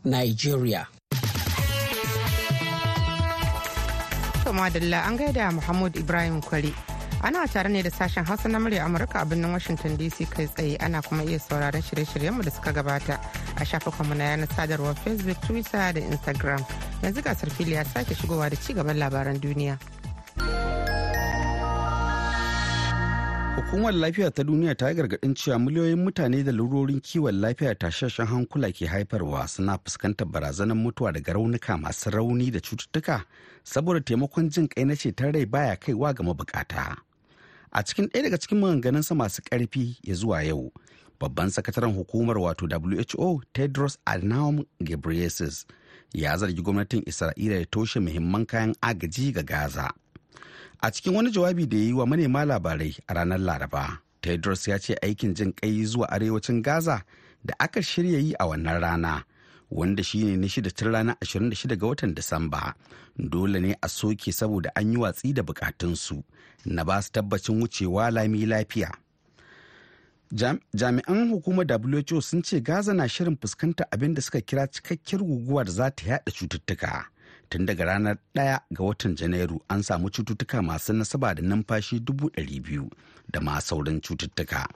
nigeria. 0.04 0.86
Madalla 4.50 5.06
an 5.06 5.16
gaida 5.16 5.52
Muhammad 5.54 5.94
Ibrahim 5.96 6.40
Kwari. 6.42 6.74
Ana 7.22 7.46
tare 7.46 7.68
ne 7.68 7.82
da 7.82 7.90
sashen 7.90 8.24
Hausa 8.26 8.48
na 8.48 8.58
murya 8.58 8.82
Amurka 8.84 9.22
a 9.22 9.24
birnin 9.24 9.52
Washington 9.52 9.96
DC 9.96 10.26
kai 10.28 10.46
tsaye 10.46 10.76
ana 10.82 11.00
kuma 11.02 11.22
iya 11.22 11.38
sauraron 11.38 11.80
shirye-shiryenmu 11.82 12.42
da 12.42 12.50
suka 12.50 12.72
gabata 12.72 13.20
a 13.56 13.64
shafukanmu 13.64 14.16
na 14.16 14.24
yanar 14.24 14.48
sadarwar 14.48 14.96
Facebook, 15.04 15.38
Twitter 15.46 15.92
da 15.94 16.00
Instagram. 16.00 16.66
Yanzu 17.02 17.22
gasar 17.22 17.50
fili 17.50 17.72
ya 17.72 17.84
sake 17.84 18.14
shigowa 18.14 18.50
da 18.50 18.56
ci 18.56 18.74
gaban 18.74 18.98
labaran 18.98 19.38
duniya. 19.38 19.78
Hukumar 23.56 23.92
lafiya 23.94 24.30
ta 24.30 24.42
duniya 24.44 24.74
ta 24.74 24.88
yi 24.88 24.94
gargaɗin 24.96 25.34
cewa 25.34 25.58
miliyoyin 25.58 25.98
mutane 26.04 26.42
da 26.44 26.52
lurorin 26.52 27.00
kiwon 27.00 27.40
lafiya 27.40 27.74
tashashen 27.74 28.26
hankula 28.26 28.72
ke 28.72 28.86
haifarwa 28.86 29.48
suna 29.48 29.78
fuskantar 29.78 30.26
barazanar 30.28 30.76
mutuwa 30.76 31.12
daga 31.12 31.32
raunuka 31.32 31.78
masu 31.78 32.10
rauni 32.10 32.50
da 32.50 32.60
cututtuka 32.60 33.24
saboda 33.64 34.00
taimakon 34.00 34.48
jin 34.50 34.68
kai 34.68 34.84
na 34.84 34.94
ceton 34.96 35.32
rai 35.32 35.44
baya 35.46 35.76
kaiwa 35.76 36.14
ga 36.14 36.22
mabukata. 36.24 36.96
A 37.72 37.82
cikin 37.82 38.06
ɗaya 38.08 38.22
daga 38.22 38.38
cikin 38.38 38.58
maganganunsa 38.60 39.14
masu 39.14 39.42
ƙarfi 39.42 39.96
ya 40.02 40.14
zuwa 40.14 40.42
yau, 40.42 40.72
babban 41.20 41.50
sakataren 41.50 41.92
hukumar 41.94 42.38
wato 42.38 42.66
WHO 42.66 43.40
Tedros 43.54 43.98
Adhanom 44.06 44.64
Ghebreyesus 44.82 45.66
ya 46.14 46.36
zargi 46.36 46.62
gwamnatin 46.62 47.02
Isra'ila 47.06 47.58
da 47.58 47.64
toshe 47.70 48.00
muhimman 48.00 48.46
kayan 48.46 48.74
agaji 48.80 49.32
ga 49.32 49.42
Gaza. 49.42 49.90
A 50.82 50.90
cikin 50.90 51.14
wani 51.14 51.30
jawabi 51.30 51.66
da 51.68 51.76
ya 51.76 51.82
yi 51.84 51.92
wa 51.92 52.06
manema 52.06 52.44
labarai 52.44 52.96
a 53.08 53.14
ranar 53.14 53.38
Laraba, 53.38 53.98
Tedros 54.22 54.68
ya 54.68 54.78
ce 54.78 54.94
aikin 55.02 55.34
jin 55.34 55.52
kai 55.52 55.84
zuwa 55.84 56.08
arewacin 56.10 56.62
Gaza 56.62 57.02
da 57.44 57.54
aka 57.58 57.80
shirya 57.82 58.18
yi 58.18 58.34
a 58.38 58.46
wannan 58.46 58.80
rana, 58.80 59.24
wanda 59.70 60.02
shi 60.02 60.24
ne 60.24 60.36
na 60.36 60.46
shida 60.48 60.70
tun 60.74 60.92
ranar 60.92 61.16
26 61.22 61.76
ga 61.76 61.86
watan 61.86 62.14
Disamba, 62.14 62.74
dole 63.18 63.60
ne 63.60 63.74
a 63.82 63.88
soke 63.88 64.32
saboda 64.32 64.70
an 64.76 64.92
yi 64.92 64.98
watsi 64.98 65.32
da 65.34 65.42
bukatunsu 65.42 66.22
na 66.66 66.84
ba 66.84 67.02
su 67.02 67.10
tabbacin 67.12 67.60
wucewa 67.62 68.10
lami 68.10 68.46
lafiya. 68.46 68.90
Jami'an 70.74 71.28
hukumar 71.30 71.66
WHO 71.68 72.20
sun 72.22 72.42
ce 72.42 72.60
Gaza 72.60 72.94
na 72.94 73.06
shirin 73.08 73.36
fuskanta 73.36 73.84
abin 73.92 74.14
da 74.14 74.22
suka 74.22 74.40
kira 74.40 74.66
cikakkiyar 74.66 75.22
guguwa 75.22 75.64
da 75.64 75.70
za 75.72 75.90
ta 75.90 76.06
yada 76.06 76.30
cututtuka. 76.32 77.04
Tun 77.52 77.66
daga 77.68 77.84
ranar 77.84 78.16
1 78.34 78.60
ga 78.76 78.82
watan 78.84 79.14
janairu 79.16 79.60
an 79.68 79.82
samu 79.82 80.08
cututtuka 80.10 80.62
masu 80.62 80.92
nasaba 80.92 81.34
da 81.34 81.42
numfashi 81.42 81.96
200,000 81.98 82.88
da 83.32 83.40
ma 83.40 83.60
sauran 83.60 84.00
cututtuka. 84.00 84.68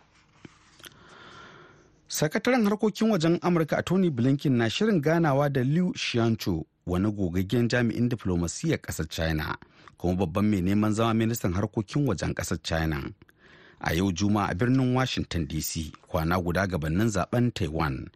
Sakataren 2.09 2.64
harkokin 2.68 3.11
wajen 3.11 3.38
amurka 3.42 3.78
a 3.78 3.83
tony 3.83 4.11
blinken 4.11 4.52
na 4.61 4.68
shirin 4.71 5.00
ganawa 5.00 5.49
da 5.49 5.62
liu 5.64 5.92
xiancho 6.02 6.64
wani 6.87 7.11
gogaggen 7.12 7.68
jami'in 7.68 8.09
diflomasiyyar 8.11 8.78
ƙasar 8.80 9.09
china 9.09 9.56
kuma 9.99 10.16
babban 10.21 10.45
mai 10.50 10.61
neman 10.61 10.92
zama 10.92 11.14
ministan 11.14 11.52
harkokin 11.56 12.06
wajen 12.06 12.35
ƙasar 12.35 12.59
china. 12.62 13.00
A 13.80 13.95
yau 13.95 14.12
juma'a 14.12 14.50
a 14.50 14.54
birnin 14.54 14.95
washington 14.95 15.47
dc 15.49 15.92
kwana 16.09 16.37
guda 16.45 16.66
gabanin 16.66 17.09
zaɓen 17.09 17.52
taiwan 17.56 18.09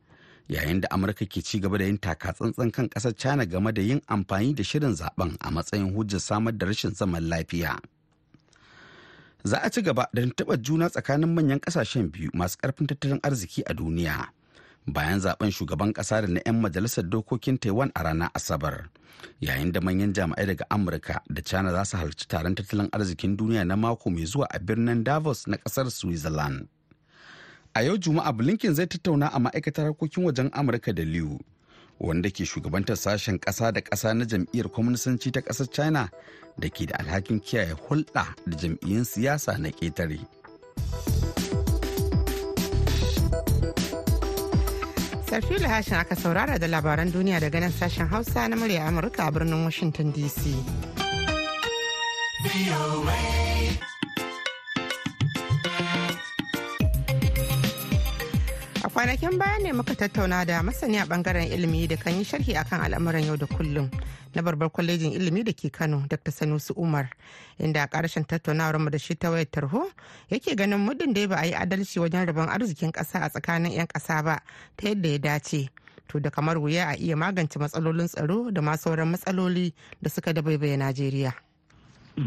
yayin 0.51 0.81
da 0.83 0.89
amurka 0.91 1.23
ke 1.31 1.39
ci 1.47 1.61
gaba 1.63 1.79
da 1.79 1.85
yin 1.87 1.99
takatsantsan 1.99 2.71
kan 2.75 2.89
ƙasar 2.91 3.15
china 3.15 3.47
game 3.47 3.71
da 3.73 3.83
yin 3.83 4.01
amfani 4.11 4.55
da 4.55 4.63
shirin 4.67 4.95
zaɓen 4.99 5.37
a 5.41 5.51
matsayin 5.51 5.95
hujjar 5.95 6.21
samar 6.21 6.53
da 6.59 6.67
rashin 6.67 6.91
zaman 6.91 7.23
lafiya. 7.31 7.79
Za 9.45 9.59
a 9.63 9.71
ci 9.71 9.83
gaba 9.83 10.09
da 10.13 10.23
tuntuɓar 10.23 10.59
juna 10.63 10.91
tsakanin 10.91 11.31
manyan 11.35 11.61
ƙasashen 11.61 12.11
biyu 12.11 12.31
masu 12.35 12.59
ƙarfin 12.59 12.87
tattalin 12.87 13.21
arziki 13.23 13.63
a 13.67 13.75
duniya 13.75 14.29
bayan 14.87 15.21
zaɓen 15.21 15.51
shugaban 15.55 15.93
kasa 15.95 16.21
da 16.23 16.27
na 16.29 16.41
'yan 16.47 16.61
majalisar 16.61 17.05
dokokin 17.09 17.59
taiwan 17.59 17.91
a 17.95 18.03
ranar 18.03 18.31
asabar 18.35 18.91
yayin 19.41 19.73
da 19.73 19.81
manyan 19.81 20.13
jami'ai 20.13 20.47
daga 20.47 20.65
amurka 20.71 21.23
da 21.31 21.43
china 21.43 21.71
za 21.73 21.85
su 21.85 21.97
halarci 21.97 22.27
taron 22.29 22.55
tattalin 22.55 22.89
arzikin 22.93 23.37
duniya 23.37 23.65
na 23.65 23.77
mako 23.77 24.11
mai 24.11 24.27
zuwa 24.27 24.47
a 24.51 24.59
birnin 24.59 25.05
davos 25.05 25.47
na 25.47 25.57
ƙasar 25.57 25.91
switzerland. 25.91 26.67
A 27.75 27.83
yau 27.85 27.97
juma'a 27.99 28.33
blinken 28.33 28.75
zai 28.75 28.87
tattauna 28.87 29.27
a 29.33 29.39
ma'aikatar 29.39 29.85
harkokin 29.85 30.25
wajen 30.25 30.51
amurka 30.53 30.93
da 30.93 31.03
liu 31.05 31.39
wanda 32.01 32.31
ke 32.31 32.45
shugabantar 32.45 32.97
sashen 32.97 33.39
ƙasa 33.39 33.73
da 33.73 33.81
ƙasa 33.81 34.15
na 34.17 34.25
jam'iyyar 34.25 34.69
kwamnisanci 34.73 35.31
ta 35.33 35.41
ƙasar 35.41 35.71
china 35.71 36.11
da 36.59 36.69
ke 36.69 36.87
da 36.87 36.97
alhakin 36.99 37.41
kiyaye 37.41 37.73
hulɗa 37.77 38.27
da 38.47 38.57
jam'iyyun 38.57 39.05
siyasa 39.05 39.59
na 39.59 39.69
ƙetare. 39.71 40.19
Sarfila 45.31 45.69
hashin 45.69 45.95
aka 45.95 46.17
saurara 46.17 46.59
da 46.59 46.67
labaran 46.67 47.13
duniya 47.13 47.41
daga 47.41 47.61
nan 47.61 47.71
sashen 47.73 48.09
hausa 48.09 48.49
na 48.49 48.57
murya 48.57 48.83
amurka 48.89 49.29
a 49.29 49.31
birnin 49.33 49.63
washington 49.65 50.13
dc 50.13 50.57
kwanakin 59.01 59.39
baya 59.41 59.59
ne 59.65 59.73
muka 59.73 59.95
tattauna 59.97 60.45
da 60.45 60.63
masani 60.63 60.99
a 60.99 61.05
ɓangaren 61.07 61.49
ilimi 61.53 61.87
da 61.89 61.97
kan 61.97 62.13
yi 62.13 62.25
sharhi 62.25 62.53
akan 62.57 62.81
al'amuran 62.85 63.25
yau 63.25 63.37
da 63.37 63.47
kullum 63.47 63.89
na 64.35 64.43
babbar 64.43 64.69
kwalejin 64.71 65.13
ilimi 65.17 65.41
da 65.43 65.53
ke 65.57 65.71
kano 65.73 66.05
dr 66.09 66.31
sanusi 66.33 66.73
umar 66.77 67.09
inda 67.59 67.83
a 67.83 67.87
ƙarshen 67.89 68.27
tattaunawar 68.29 68.77
mu 68.79 68.91
da 68.91 68.99
shi 68.99 69.15
ta 69.17 69.31
wayar 69.31 69.49
tarho 69.51 69.89
yake 70.29 70.53
ganin 70.55 70.85
muddin 70.85 71.15
da 71.15 71.27
ba 71.29 71.37
a 71.41 71.47
yi 71.47 71.53
adalci 71.57 71.97
wajen 71.99 72.27
rabon 72.29 72.49
arzikin 72.53 72.93
kasa 72.93 73.25
a 73.25 73.31
tsakanin 73.33 73.73
'yan 73.73 73.87
kasa 73.89 74.23
ba 74.23 74.37
ta 74.77 74.89
yadda 74.89 75.09
ya 75.09 75.19
dace. 75.19 75.71
To 76.09 76.21
da 76.21 76.29
kamar 76.31 76.59
wuya 76.61 76.93
a 76.93 76.95
iya 77.01 77.17
magance 77.17 77.57
matsalolin 77.57 78.05
tsaro 78.09 78.51
da 78.53 78.61
ma 78.61 78.77
sauran 78.77 79.09
matsaloli 79.17 79.73
da 80.03 80.11
suka 80.11 80.33
dabaibaye 80.37 80.77
najeriya. 80.77 81.33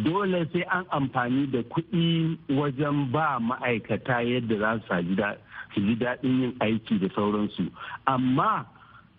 Dole 0.02 0.46
sai 0.54 0.64
an 0.76 0.86
amfani 0.92 1.48
da 1.52 1.60
kuɗi 1.64 2.38
wajen 2.50 3.12
ba 3.12 3.40
ma'aikata 3.40 4.22
yadda 4.24 4.56
za 4.60 4.80
su 4.88 5.82
ji 5.82 5.96
daɗin 5.96 6.42
yin 6.42 6.54
aiki 6.60 7.00
da 7.00 7.08
sauransu. 7.16 7.64
Amma 8.06 8.66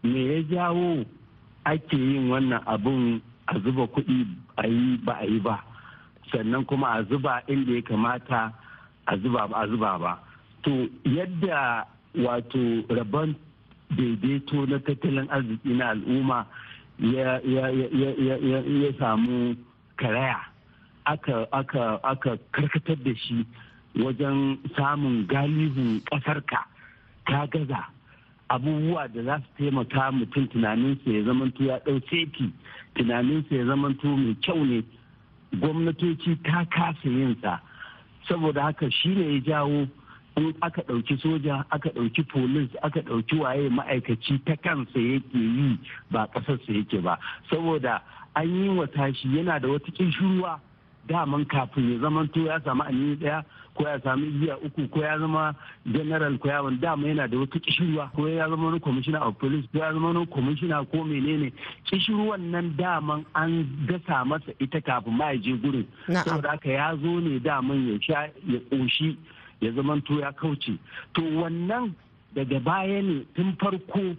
me 0.03 0.19
ya 0.35 0.43
jawo 0.51 1.05
ake 1.65 1.97
yin 1.97 2.29
wannan 2.31 2.63
abun 2.67 3.21
a 3.47 3.59
zuba 3.61 3.87
kuɗi 3.87 4.27
a 4.57 4.67
yi 4.67 4.97
ba 5.05 5.13
a 5.21 5.27
yi 5.27 5.39
ba? 5.41 5.63
Sannan 6.33 6.65
kuma 6.65 6.87
a 6.99 7.05
zuba 7.05 7.43
inda 7.49 7.73
ya 7.75 7.83
kamata 7.83 8.53
a 9.07 9.17
zuba 9.19 9.47
ba 9.49 9.57
a 9.63 9.69
zuba 9.69 9.99
ba. 9.99 10.19
To 10.65 10.89
yadda 11.05 11.87
wato 12.19 12.83
rabon 12.89 13.35
daidaito 13.97 14.67
na 14.69 14.79
tattalin 14.79 15.29
arziki 15.31 15.69
na 15.77 15.91
al'umma 15.95 16.47
ya 16.99 17.39
samu 18.99 19.55
karaya. 19.97 20.54
Aka 21.07 22.39
karkatar 22.53 22.97
da 23.05 23.15
shi 23.15 23.47
wajen 23.97 24.59
samun 24.77 25.27
galibin 25.27 26.01
ƙasarka 26.05 26.59
ka 27.27 27.47
gaza. 27.47 27.87
Abubuwa 28.51 29.09
da 29.09 29.23
za 29.23 29.39
su 29.39 29.49
taimaka 29.59 30.13
mutum 30.13 30.47
tunaninsa 30.49 31.11
ya 31.11 31.23
zamanto 31.25 31.65
ya 31.65 31.79
ɗau 31.79 32.01
seti 32.11 32.53
tunaninsa 32.95 33.55
ya 33.57 33.65
zamanto 33.65 34.17
mai 34.17 34.35
kyau 34.43 34.65
ne. 34.65 34.83
Gwamnatoci 35.61 36.37
ta 36.43 36.65
kasa 36.71 37.09
yinsa. 37.09 37.61
Saboda 38.29 38.63
haka 38.63 38.91
shi 38.91 39.09
ne 39.09 39.35
ya 39.35 39.41
jawo 39.41 39.89
in 40.37 40.55
aka 40.63 40.83
ɗauki 40.83 41.17
soja 41.21 41.65
aka 41.71 41.89
ɗauki 41.91 42.23
polis 42.29 42.69
aka 42.83 43.01
ɗauki 43.01 43.39
waye 43.39 43.69
ma'aikaci 43.69 44.39
ta 44.45 44.57
kansa 44.57 44.99
yake 44.99 45.39
yi 45.39 45.79
ba 46.11 46.27
ƙasarsa 46.35 46.73
yake 46.73 47.01
ba. 47.03 47.19
Saboda 47.51 48.03
an 48.37 48.49
yi 48.63 48.69
wa 48.69 48.87
tashi 48.87 49.29
yana 49.29 49.61
da 49.61 49.69
wata 49.69 49.91
ƙishiruwa 49.93 50.61
daman 51.09 51.45
kafin 51.47 51.93
ya 51.93 51.99
zamanto 51.99 52.41
ya 52.41 52.61
samu 52.65 52.83
anini 52.83 53.17
ɗaya 53.17 53.45
ko 53.75 53.83
ya 53.89 54.01
sami 54.05 54.27
igiya 54.27 54.57
uku 54.59 54.89
ko 54.89 55.01
ya 55.03 55.19
zama 55.19 55.55
general 55.87 56.39
ko 56.39 56.49
ya 56.49 56.63
wani 56.63 56.77
dama 56.79 57.09
yana 57.09 57.29
da 57.29 57.39
wata 57.39 57.59
kishirwa 57.59 58.11
ko 58.15 58.29
ya 58.29 58.49
zama 58.49 58.67
wani 58.67 58.81
commissioner 58.81 59.23
of 59.23 59.39
police 59.39 59.67
ko 59.73 59.79
ya 59.79 59.93
zama 59.93 60.07
wani 60.09 60.27
commissioner 60.27 60.85
ko 60.87 61.05
menene. 61.05 61.53
Kishirwan 61.85 62.51
nan 62.51 62.77
daman 62.79 63.25
an 63.35 63.67
gasa 63.87 64.25
masa 64.25 64.53
ita 64.61 64.81
kafin 64.81 65.13
ma 65.17 65.31
ya 65.31 65.37
je 65.39 65.53
gurin. 65.59 65.87
Saboda 66.09 66.51
haka 66.51 66.69
ya 66.71 66.97
zo 66.97 67.21
ne 67.21 67.39
daman 67.41 67.89
ya 67.93 67.99
sha 68.01 68.21
ya 68.47 68.61
koshi 68.71 69.19
ya 69.61 69.73
zama 69.73 70.01
to 70.07 70.21
ya 70.21 70.33
kauce. 70.33 70.79
To 71.15 71.23
wannan 71.23 71.95
daga 72.35 72.61
baya 72.61 73.03
ne 73.03 73.27
tun 73.35 73.57
farko 73.61 74.17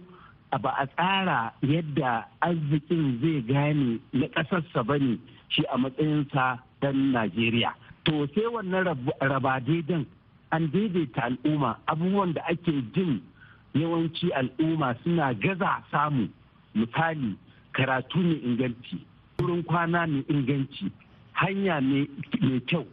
ba 0.62 0.70
a 0.78 0.86
tsara 0.86 1.52
yadda 1.62 2.24
arzikin 2.40 3.20
zai 3.20 3.40
gane 3.42 4.00
na 4.12 4.26
ƙasarsa 4.28 4.84
ba 4.86 4.98
ne 4.98 5.18
shi 5.48 5.62
a 5.72 5.76
matsayinsa 5.78 6.58
dan 6.86 7.10
Najeriya. 7.12 7.74
to 8.06 8.26
sai 8.34 8.46
wannan 8.54 8.86
raba 9.20 9.54
daidan 9.66 10.06
an 10.52 10.70
daidaita 10.72 11.22
al'umma. 11.26 11.76
Abubuwan 11.90 12.34
da 12.34 12.42
ake 12.48 12.72
jin 12.94 13.20
yawanci 13.74 14.30
al'umma 14.32 14.94
suna 15.02 15.34
gaza 15.34 15.82
samu. 15.90 16.28
Misali 16.74 17.34
karatu 17.74 18.18
mai 18.18 18.38
inganci 18.46 18.96
wurin 19.38 19.62
kwana 19.64 20.06
mai 20.06 20.22
inganci 20.28 20.86
hanya 21.32 21.80
mai 21.80 22.06
kyau 22.70 22.86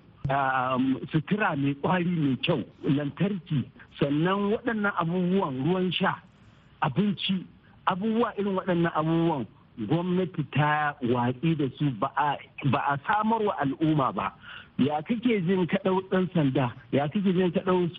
sutura 1.12 1.56
mai 1.56 1.74
kwari 1.76 2.06
mai 2.10 2.36
kyau 2.42 2.64
lantarki. 2.84 3.64
Sannan 4.00 4.50
waɗannan 4.52 4.94
abubuwan 5.02 5.54
ruwan 5.66 5.92
sha 5.94 6.18
abinci 6.82 7.46
abubuwa 7.86 8.34
irin 8.40 8.56
waɗannan 8.58 8.92
abubuwan 8.96 9.46
gwamnati 9.78 10.44
ta 10.52 10.96
watsi 11.02 11.56
da 11.56 11.66
su 11.78 11.92
ba 12.00 12.12
a 12.16 12.98
samarwa 13.08 13.58
al'umma 13.60 14.12
ba. 14.14 14.34
Ya 14.78 15.02
kake 15.02 15.42
jin 15.46 15.68
kaɗau 15.68 16.02
ɗan 16.10 16.28
sanda? 16.34 16.74
Ya 16.92 17.08
kake 17.08 17.34
jin 17.34 17.52
kaɗau 17.52 17.90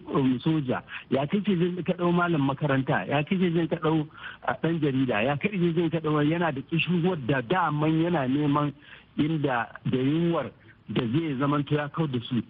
soja? 0.43 0.83
Ya 1.11 1.27
kake 1.27 1.55
jin 1.57 1.83
kaɗau 1.85 2.13
malam 2.13 2.43
makaranta? 2.47 3.07
Ya 3.09 3.23
kake 3.23 3.39
jin 3.53 3.69
kaɗau 3.69 4.07
ɗan 4.63 4.81
jarida? 4.81 5.23
Ya 5.23 5.37
kake 5.37 5.55
jin 5.59 5.91
kaɗau 5.91 6.23
yana 6.23 6.53
da 6.53 6.61
kishuwar 6.63 7.17
da 7.27 7.41
daman 7.43 8.03
yana 8.03 8.27
neman 8.29 8.73
inda 9.17 9.69
da 9.87 9.99
yunwar 9.99 10.51
da 10.89 11.03
zai 11.07 11.35
zamanto 11.39 11.75
ya 11.77 11.89
kau 11.89 12.07
da 12.07 12.19
su. 12.29 12.43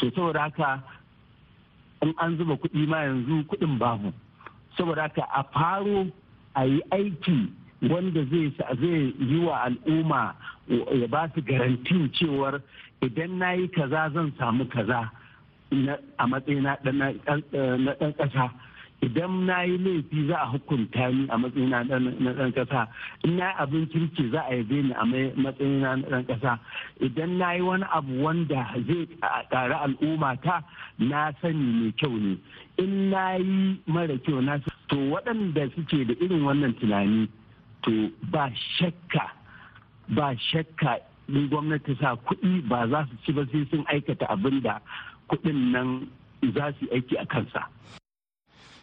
So 0.00 0.10
saboda 0.10 0.40
haka 0.40 0.82
in 2.02 2.14
an 2.18 2.36
zuba 2.38 2.56
kuɗi 2.56 2.86
ma 2.88 2.96
yanzu 3.04 3.44
kuɗin 3.46 3.78
babu. 3.78 4.12
Saboda 4.78 5.02
haka 5.02 5.22
a 5.34 5.44
faro 5.52 6.06
a 6.54 6.64
yi 6.66 6.80
aiki 6.92 7.48
wanda 7.82 8.24
zai 8.30 9.14
yi 9.18 9.38
wa 9.44 9.62
al'umma 9.64 10.34
ya 10.68 11.06
ba 11.08 11.30
su 11.34 11.42
garantin 11.42 12.10
cewar 12.12 12.60
idan 13.02 13.38
na 13.38 13.52
yi 13.52 13.68
kaza 13.68 14.10
zan 14.14 14.32
samu 14.38 14.64
kaza 14.68 15.10
a 16.18 16.26
matsayina 16.26 16.78
na 16.84 17.12
ɗan 18.00 18.12
ƙasa. 18.16 18.50
Idan 19.02 19.44
na 19.46 19.60
yi 19.62 19.76
laifi 19.78 20.26
za 20.28 20.36
a 20.40 20.46
hukunta 20.46 21.10
ni 21.12 21.26
a 21.28 21.36
matsayina 21.38 21.84
na 21.88 22.32
ɗan 22.32 22.52
ƙasa. 22.54 22.88
In 23.24 23.36
na 23.36 23.52
abin 23.58 23.86
kirki 23.86 24.30
za 24.32 24.40
a 24.48 24.54
yabe 24.56 24.82
ni 24.82 24.92
a 24.92 25.04
matsayina 25.36 25.96
na 26.00 26.08
ɗan 26.08 26.24
ƙasa. 26.26 26.58
Idan 27.00 27.36
na 27.38 27.52
yi 27.52 27.60
wani 27.60 27.84
abu 27.92 28.22
wanda 28.22 28.72
zai 28.86 29.06
ƙari 29.50 29.74
al'umma 29.74 30.40
ta 30.42 30.62
na 30.98 31.30
sani 31.42 31.82
mai 31.82 31.92
kyau 31.92 32.16
ne. 32.16 32.38
In 32.78 33.10
na 33.10 33.34
yi 33.36 33.80
mara 33.86 34.16
kyau 34.18 34.40
na 34.42 34.58
to 34.88 34.96
waɗanda 34.96 35.68
suke 35.74 36.06
da 36.06 36.14
irin 36.24 36.42
wannan 36.42 36.72
tunani 36.80 37.28
to 37.86 38.10
ba 38.34 38.50
shakka 38.78 39.24
ba 40.10 40.34
shakka 40.50 40.98
in 41.28 41.48
gwamnati 41.48 41.94
sa 42.00 42.14
kuɗi 42.26 42.66
ba 42.68 42.86
za 42.90 43.06
su 43.10 43.14
ci 43.24 43.30
ba 43.32 43.42
sai 43.52 43.62
sun 43.70 43.84
aikata 43.86 44.26
abin 44.28 44.60
da 44.62 44.80
kuɗin 45.30 45.58
nan 45.72 45.88
za 46.54 46.72
su 46.78 46.86
aiki 46.94 47.16
a 47.18 47.26
kansa. 47.26 47.62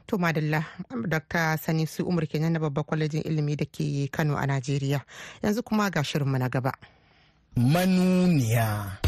To 0.07 0.17
madalla 0.17 0.63
Dr. 1.07 1.57
Sani 1.57 1.86
su 1.88 2.03
umar 2.03 2.25
kenan 2.27 2.53
na 2.53 2.60
babbar 2.60 2.83
kwalejin 2.83 3.24
ilimi 3.24 3.55
da 3.55 3.65
ke 3.65 4.07
Kano 4.12 4.36
a 4.36 4.45
Najeriya. 4.48 5.00
Yanzu 5.43 5.63
kuma 5.63 5.89
ga 5.89 6.03
shirinmu 6.03 6.38
na 6.39 6.50
gaba. 6.50 6.72
Manuniya. 7.55 9.00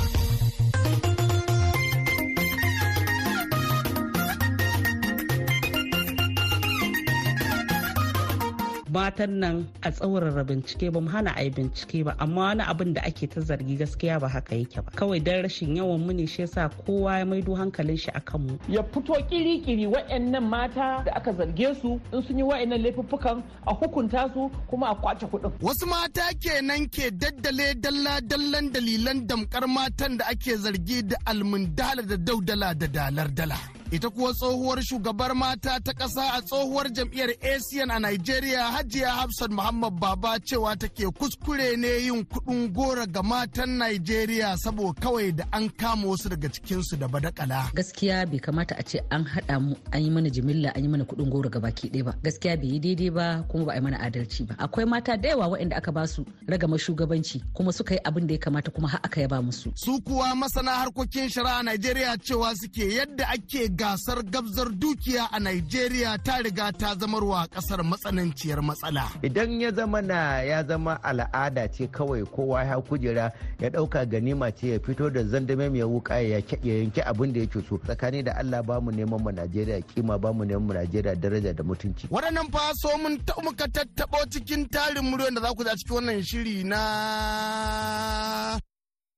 Matan 8.95 9.31
nan 9.43 9.57
a 9.83 9.89
tsaurara 9.91 10.43
bincike 10.49 10.87
ba 10.93 10.99
mu 11.03 11.09
hana 11.15 11.31
a 11.35 11.43
yi 11.43 11.49
bincike 11.57 11.99
ba 12.07 12.13
amma 12.23 12.41
wani 12.47 12.63
abin 12.71 12.93
da 12.95 13.01
ake 13.09 13.27
ta 13.33 13.41
zargi 13.41 13.75
gaskiya 13.81 14.19
ba 14.23 14.27
haka 14.35 14.55
yake 14.55 14.79
ba. 14.85 14.91
Kawai 14.95 15.19
dan 15.23 15.43
rashin 15.43 15.75
yawan 15.75 15.99
mu 16.05 16.13
ne 16.13 16.25
shi 16.25 16.41
yasa 16.47 16.69
kowa 16.85 17.19
ya 17.19 17.25
maido 17.25 17.51
hankalin 17.59 17.97
shi 17.99 18.11
akan 18.19 18.39
mu. 18.47 18.53
Ya 18.69 18.83
fito 18.83 19.13
kiri-kiri 19.29 19.85
wa'annan 19.91 20.43
mata 20.47 21.03
da 21.05 21.11
aka 21.19 21.31
zarge 21.33 21.75
su 21.81 21.99
in 22.13 22.21
sun 22.23 22.37
yi 22.39 22.43
wa'annan 22.47 22.79
laifuffukan 22.83 23.43
a 23.67 23.73
hukunta 23.75 24.31
su 24.33 24.49
kuma 24.69 24.87
a 24.91 24.95
ƙwace 24.95 25.27
kuɗin. 25.31 25.51
Wasu 25.61 25.85
mata 25.91 26.31
kenan 26.39 26.87
ke 26.87 27.11
daddale 27.11 27.75
dalla-dallan 27.83 28.71
dalilan 28.73 29.27
damkar 29.27 29.67
matan 29.67 30.17
da 30.17 30.25
ake 30.31 30.55
zargi 30.63 31.03
da 31.09 31.17
almundala 31.25 32.01
da 32.07 32.15
daudala 32.27 32.71
da 32.79 32.87
dalar 32.87 33.27
dala. 33.35 33.74
Ita 33.91 34.09
kuwa 34.09 34.33
tsohuwar 34.33 34.81
shugabar 34.83 35.35
mata 35.35 35.79
ta 35.79 35.91
ƙasa 35.93 36.33
a 36.37 36.41
tsohuwar 36.41 36.89
jam'iyyar 36.93 37.31
asian 37.55 37.91
a 37.91 37.99
nigeria 37.99 38.63
hajiya 38.71 39.09
hafsat 39.11 39.51
muhammad 39.51 39.93
baba 39.99 40.39
cewa 40.39 40.75
take 40.75 41.05
kuskure 41.11 41.77
ne 41.77 41.87
yin 42.05 42.25
kuɗin 42.25 42.73
gora 42.73 43.05
ga 43.07 43.21
matan 43.23 43.77
nigeria 43.77 44.57
saboda 44.57 44.99
kawai 45.01 45.31
da 45.31 45.43
an 45.51 45.69
kama 45.69 46.07
wasu 46.07 46.29
daga 46.29 46.49
cikinsu 46.49 46.95
da 46.97 47.07
badakala. 47.07 47.69
Gaskiya 47.73 48.25
bai 48.25 48.39
kamata 48.39 48.75
a 48.77 48.83
ce 48.83 48.99
an 49.11 49.23
haɗa 49.23 49.59
mu 49.61 49.75
an 49.93 50.01
yi 50.03 50.09
mana 50.09 50.29
jimilla 50.29 50.69
an 50.75 50.83
yi 50.83 50.87
mana 50.89 51.03
kuɗin 51.05 51.29
gora 51.29 51.49
ga 51.49 51.59
baki 51.59 51.89
ɗaya 51.89 52.03
ba. 52.05 52.13
Gaskiya 52.23 52.57
bai 52.57 52.67
yi 52.71 52.79
daidai 52.79 53.09
ba 53.13 53.25
kuma 53.49 53.65
ba 53.65 53.71
a 53.73 53.75
yi 53.75 53.81
mana 53.81 53.97
adalci 53.99 54.47
ba. 54.47 54.55
Akwai 54.57 54.85
mata 54.85 55.17
da 55.17 55.29
yawa 55.29 55.47
waɗanda 55.51 55.75
aka 55.77 55.91
ba 55.91 56.07
su 56.07 56.25
ragama 56.47 56.77
shugabanci 56.77 57.41
kuma 57.53 57.71
suka 57.71 57.93
yi 57.95 57.99
abin 58.03 58.27
da 58.27 58.33
ya 58.33 58.39
kamata 58.39 58.71
kuma 58.71 58.87
har 58.87 58.99
aka 59.03 59.21
yaba 59.21 59.41
musu. 59.41 59.71
Su 59.75 60.01
kuwa 60.01 60.35
masana 60.35 60.71
harkokin 60.71 61.29
shari'a 61.29 61.63
nigeria 61.63 62.17
cewa 62.17 62.53
suke 62.55 62.83
yadda 62.97 63.25
ake 63.29 63.69
gasar 63.75 64.23
gabzar 64.23 64.69
dukiya 64.71 65.27
a 65.31 65.39
Nigeria 65.39 66.17
ta 66.23 66.37
riga 66.43 66.71
ta 66.71 66.95
zamarwa 66.95 67.47
ƙasar 67.51 67.83
matsananciyar 67.83 68.61
matsala. 68.63 69.11
Idan 69.21 69.59
ya 69.61 69.71
zama 69.71 70.01
na 70.01 70.41
ya 70.41 70.63
zama 70.63 70.99
al'ada 71.03 71.67
ce 71.71 71.87
kawai 71.87 72.23
kowa 72.25 72.63
ya 72.63 72.81
kujera 72.81 73.31
ya 73.59 73.69
ɗauka 73.69 74.05
ganima 74.05 74.51
ce 74.51 74.67
ya 74.67 74.79
fito 74.79 75.09
da 75.09 75.23
zandame 75.23 75.69
mai 75.69 75.83
wuka 75.83 76.19
ya 76.21 76.39
yanki 76.63 77.01
abin 77.01 77.33
da 77.33 77.39
yake 77.39 77.61
so 77.69 77.77
tsakani 77.77 78.23
da 78.23 78.33
Allah 78.37 78.61
ba 78.63 78.79
mu 78.81 78.91
neman 78.91 79.19
mu 79.21 79.31
Najeriya 79.31 79.81
kima 79.81 80.17
ba 80.17 80.31
mu 80.33 80.43
neman 80.45 80.63
mu 80.67 80.73
Najeriya 80.73 81.15
daraja 81.15 81.53
da 81.53 81.63
mutunci. 81.63 82.07
Waɗannan 82.07 82.51
fa 82.51 82.71
so 82.75 82.97
mun 82.97 83.17
ta 83.25 83.33
muka 83.43 83.67
tattabo 83.67 84.17
cikin 84.31 84.69
tarin 84.71 85.03
muryoyin 85.03 85.35
da 85.35 85.41
za 85.41 85.53
ku 85.53 85.63
za 85.63 85.75
cikin 85.75 85.95
wannan 85.95 86.23
shiri 86.23 86.63
na 86.63 86.79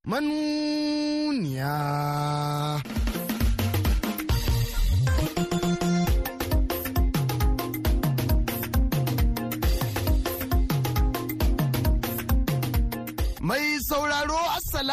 manuniya. 0.08 1.74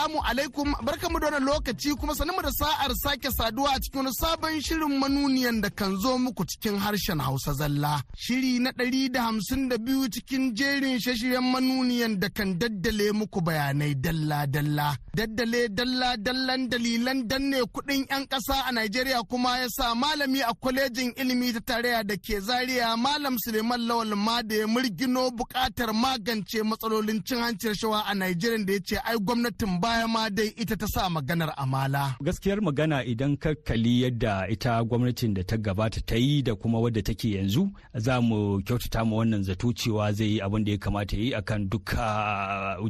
Assalamu 0.04 0.24
alaikum 0.30 0.74
barkamu 0.84 1.20
da 1.20 1.26
wannan 1.26 1.44
lokaci 1.48 1.94
kuma 1.96 2.14
sanin 2.14 2.36
da 2.42 2.50
sa'ar 2.52 2.92
sake 2.94 3.30
saduwa 3.30 3.70
a 3.74 3.80
cikin 3.80 4.12
sabon 4.12 4.60
shirin 4.60 4.98
manuniyan 5.00 5.62
da 5.62 5.70
kan 5.70 5.96
zo 5.96 6.18
muku 6.18 6.44
cikin 6.44 6.76
harshen 6.78 7.18
Hausa 7.20 7.52
zalla. 7.54 8.02
Shiri 8.16 8.58
na 8.60 8.70
ɗari 8.72 9.08
da 9.10 9.22
hamsin 9.22 9.68
da 9.70 9.78
biyu 9.78 10.04
cikin 10.12 10.52
jerin 10.54 11.00
shashiren 11.00 11.40
manuniyan 11.52 12.20
da 12.20 12.28
kan 12.28 12.52
daddale 12.60 13.12
muku 13.12 13.40
bayanai 13.40 13.94
dalla-dalla. 14.04 14.88
Daddale 15.16 15.68
dalla-dallan 15.78 16.68
dalilan 16.70 17.18
danne 17.30 17.64
kuɗin 17.72 18.04
'yan 18.10 18.26
ƙasa 18.28 18.56
a 18.68 18.72
Najeriya 18.72 19.22
kuma 19.30 19.56
ya 19.58 19.68
sa 19.70 19.94
malami 19.94 20.40
a 20.42 20.52
kwalejin 20.62 21.14
ilimi 21.16 21.52
ta 21.54 21.60
tarayya 21.68 22.04
da 22.04 22.16
ke 22.16 22.40
Zaria 22.40 22.94
Malam 22.96 23.36
Suleiman 23.38 23.80
Lawal 23.88 24.12
ma 24.16 24.42
da 24.42 24.54
ya 24.54 24.66
murgino 24.66 25.30
buƙatar 25.32 25.94
magance 25.94 26.60
matsalolin 26.62 27.24
cin 27.24 27.38
hanci 27.40 27.68
rashawa 27.72 28.04
a 28.06 28.12
Najeriya. 28.14 28.66
Da 28.66 28.72
ya 28.72 28.80
ce 28.84 28.96
ai 29.00 29.16
gwamnatin 29.16 29.80
baya 29.94 30.08
ma 30.14 30.24
dai 30.36 30.50
ita 30.62 30.74
ta 30.80 30.86
sa 30.94 31.02
maganar 31.14 31.50
amala. 31.62 32.04
Gaskiyar 32.26 32.58
magana 32.66 32.98
idan 33.12 33.34
ka 33.42 33.50
kalli 33.66 33.94
yadda 34.02 34.34
ita 34.54 34.72
gwamnatin 34.88 35.32
da 35.36 35.42
ta 35.50 35.56
gabata 35.66 36.00
ta 36.08 36.16
yi 36.24 36.34
da 36.46 36.52
kuma 36.60 36.78
wadda 36.84 37.02
take 37.08 37.28
yanzu 37.36 37.62
za 38.04 38.14
mu 38.26 38.38
kyautata 38.66 39.00
ma 39.08 39.14
wannan 39.22 39.42
zato 39.48 39.68
cewa 39.80 40.04
zai 40.18 40.26
yi 40.32 40.40
abin 40.44 40.64
da 40.66 40.72
ya 40.74 40.78
kamata 40.84 41.14
yi 41.22 41.28
akan 41.40 41.60
duka 41.70 42.08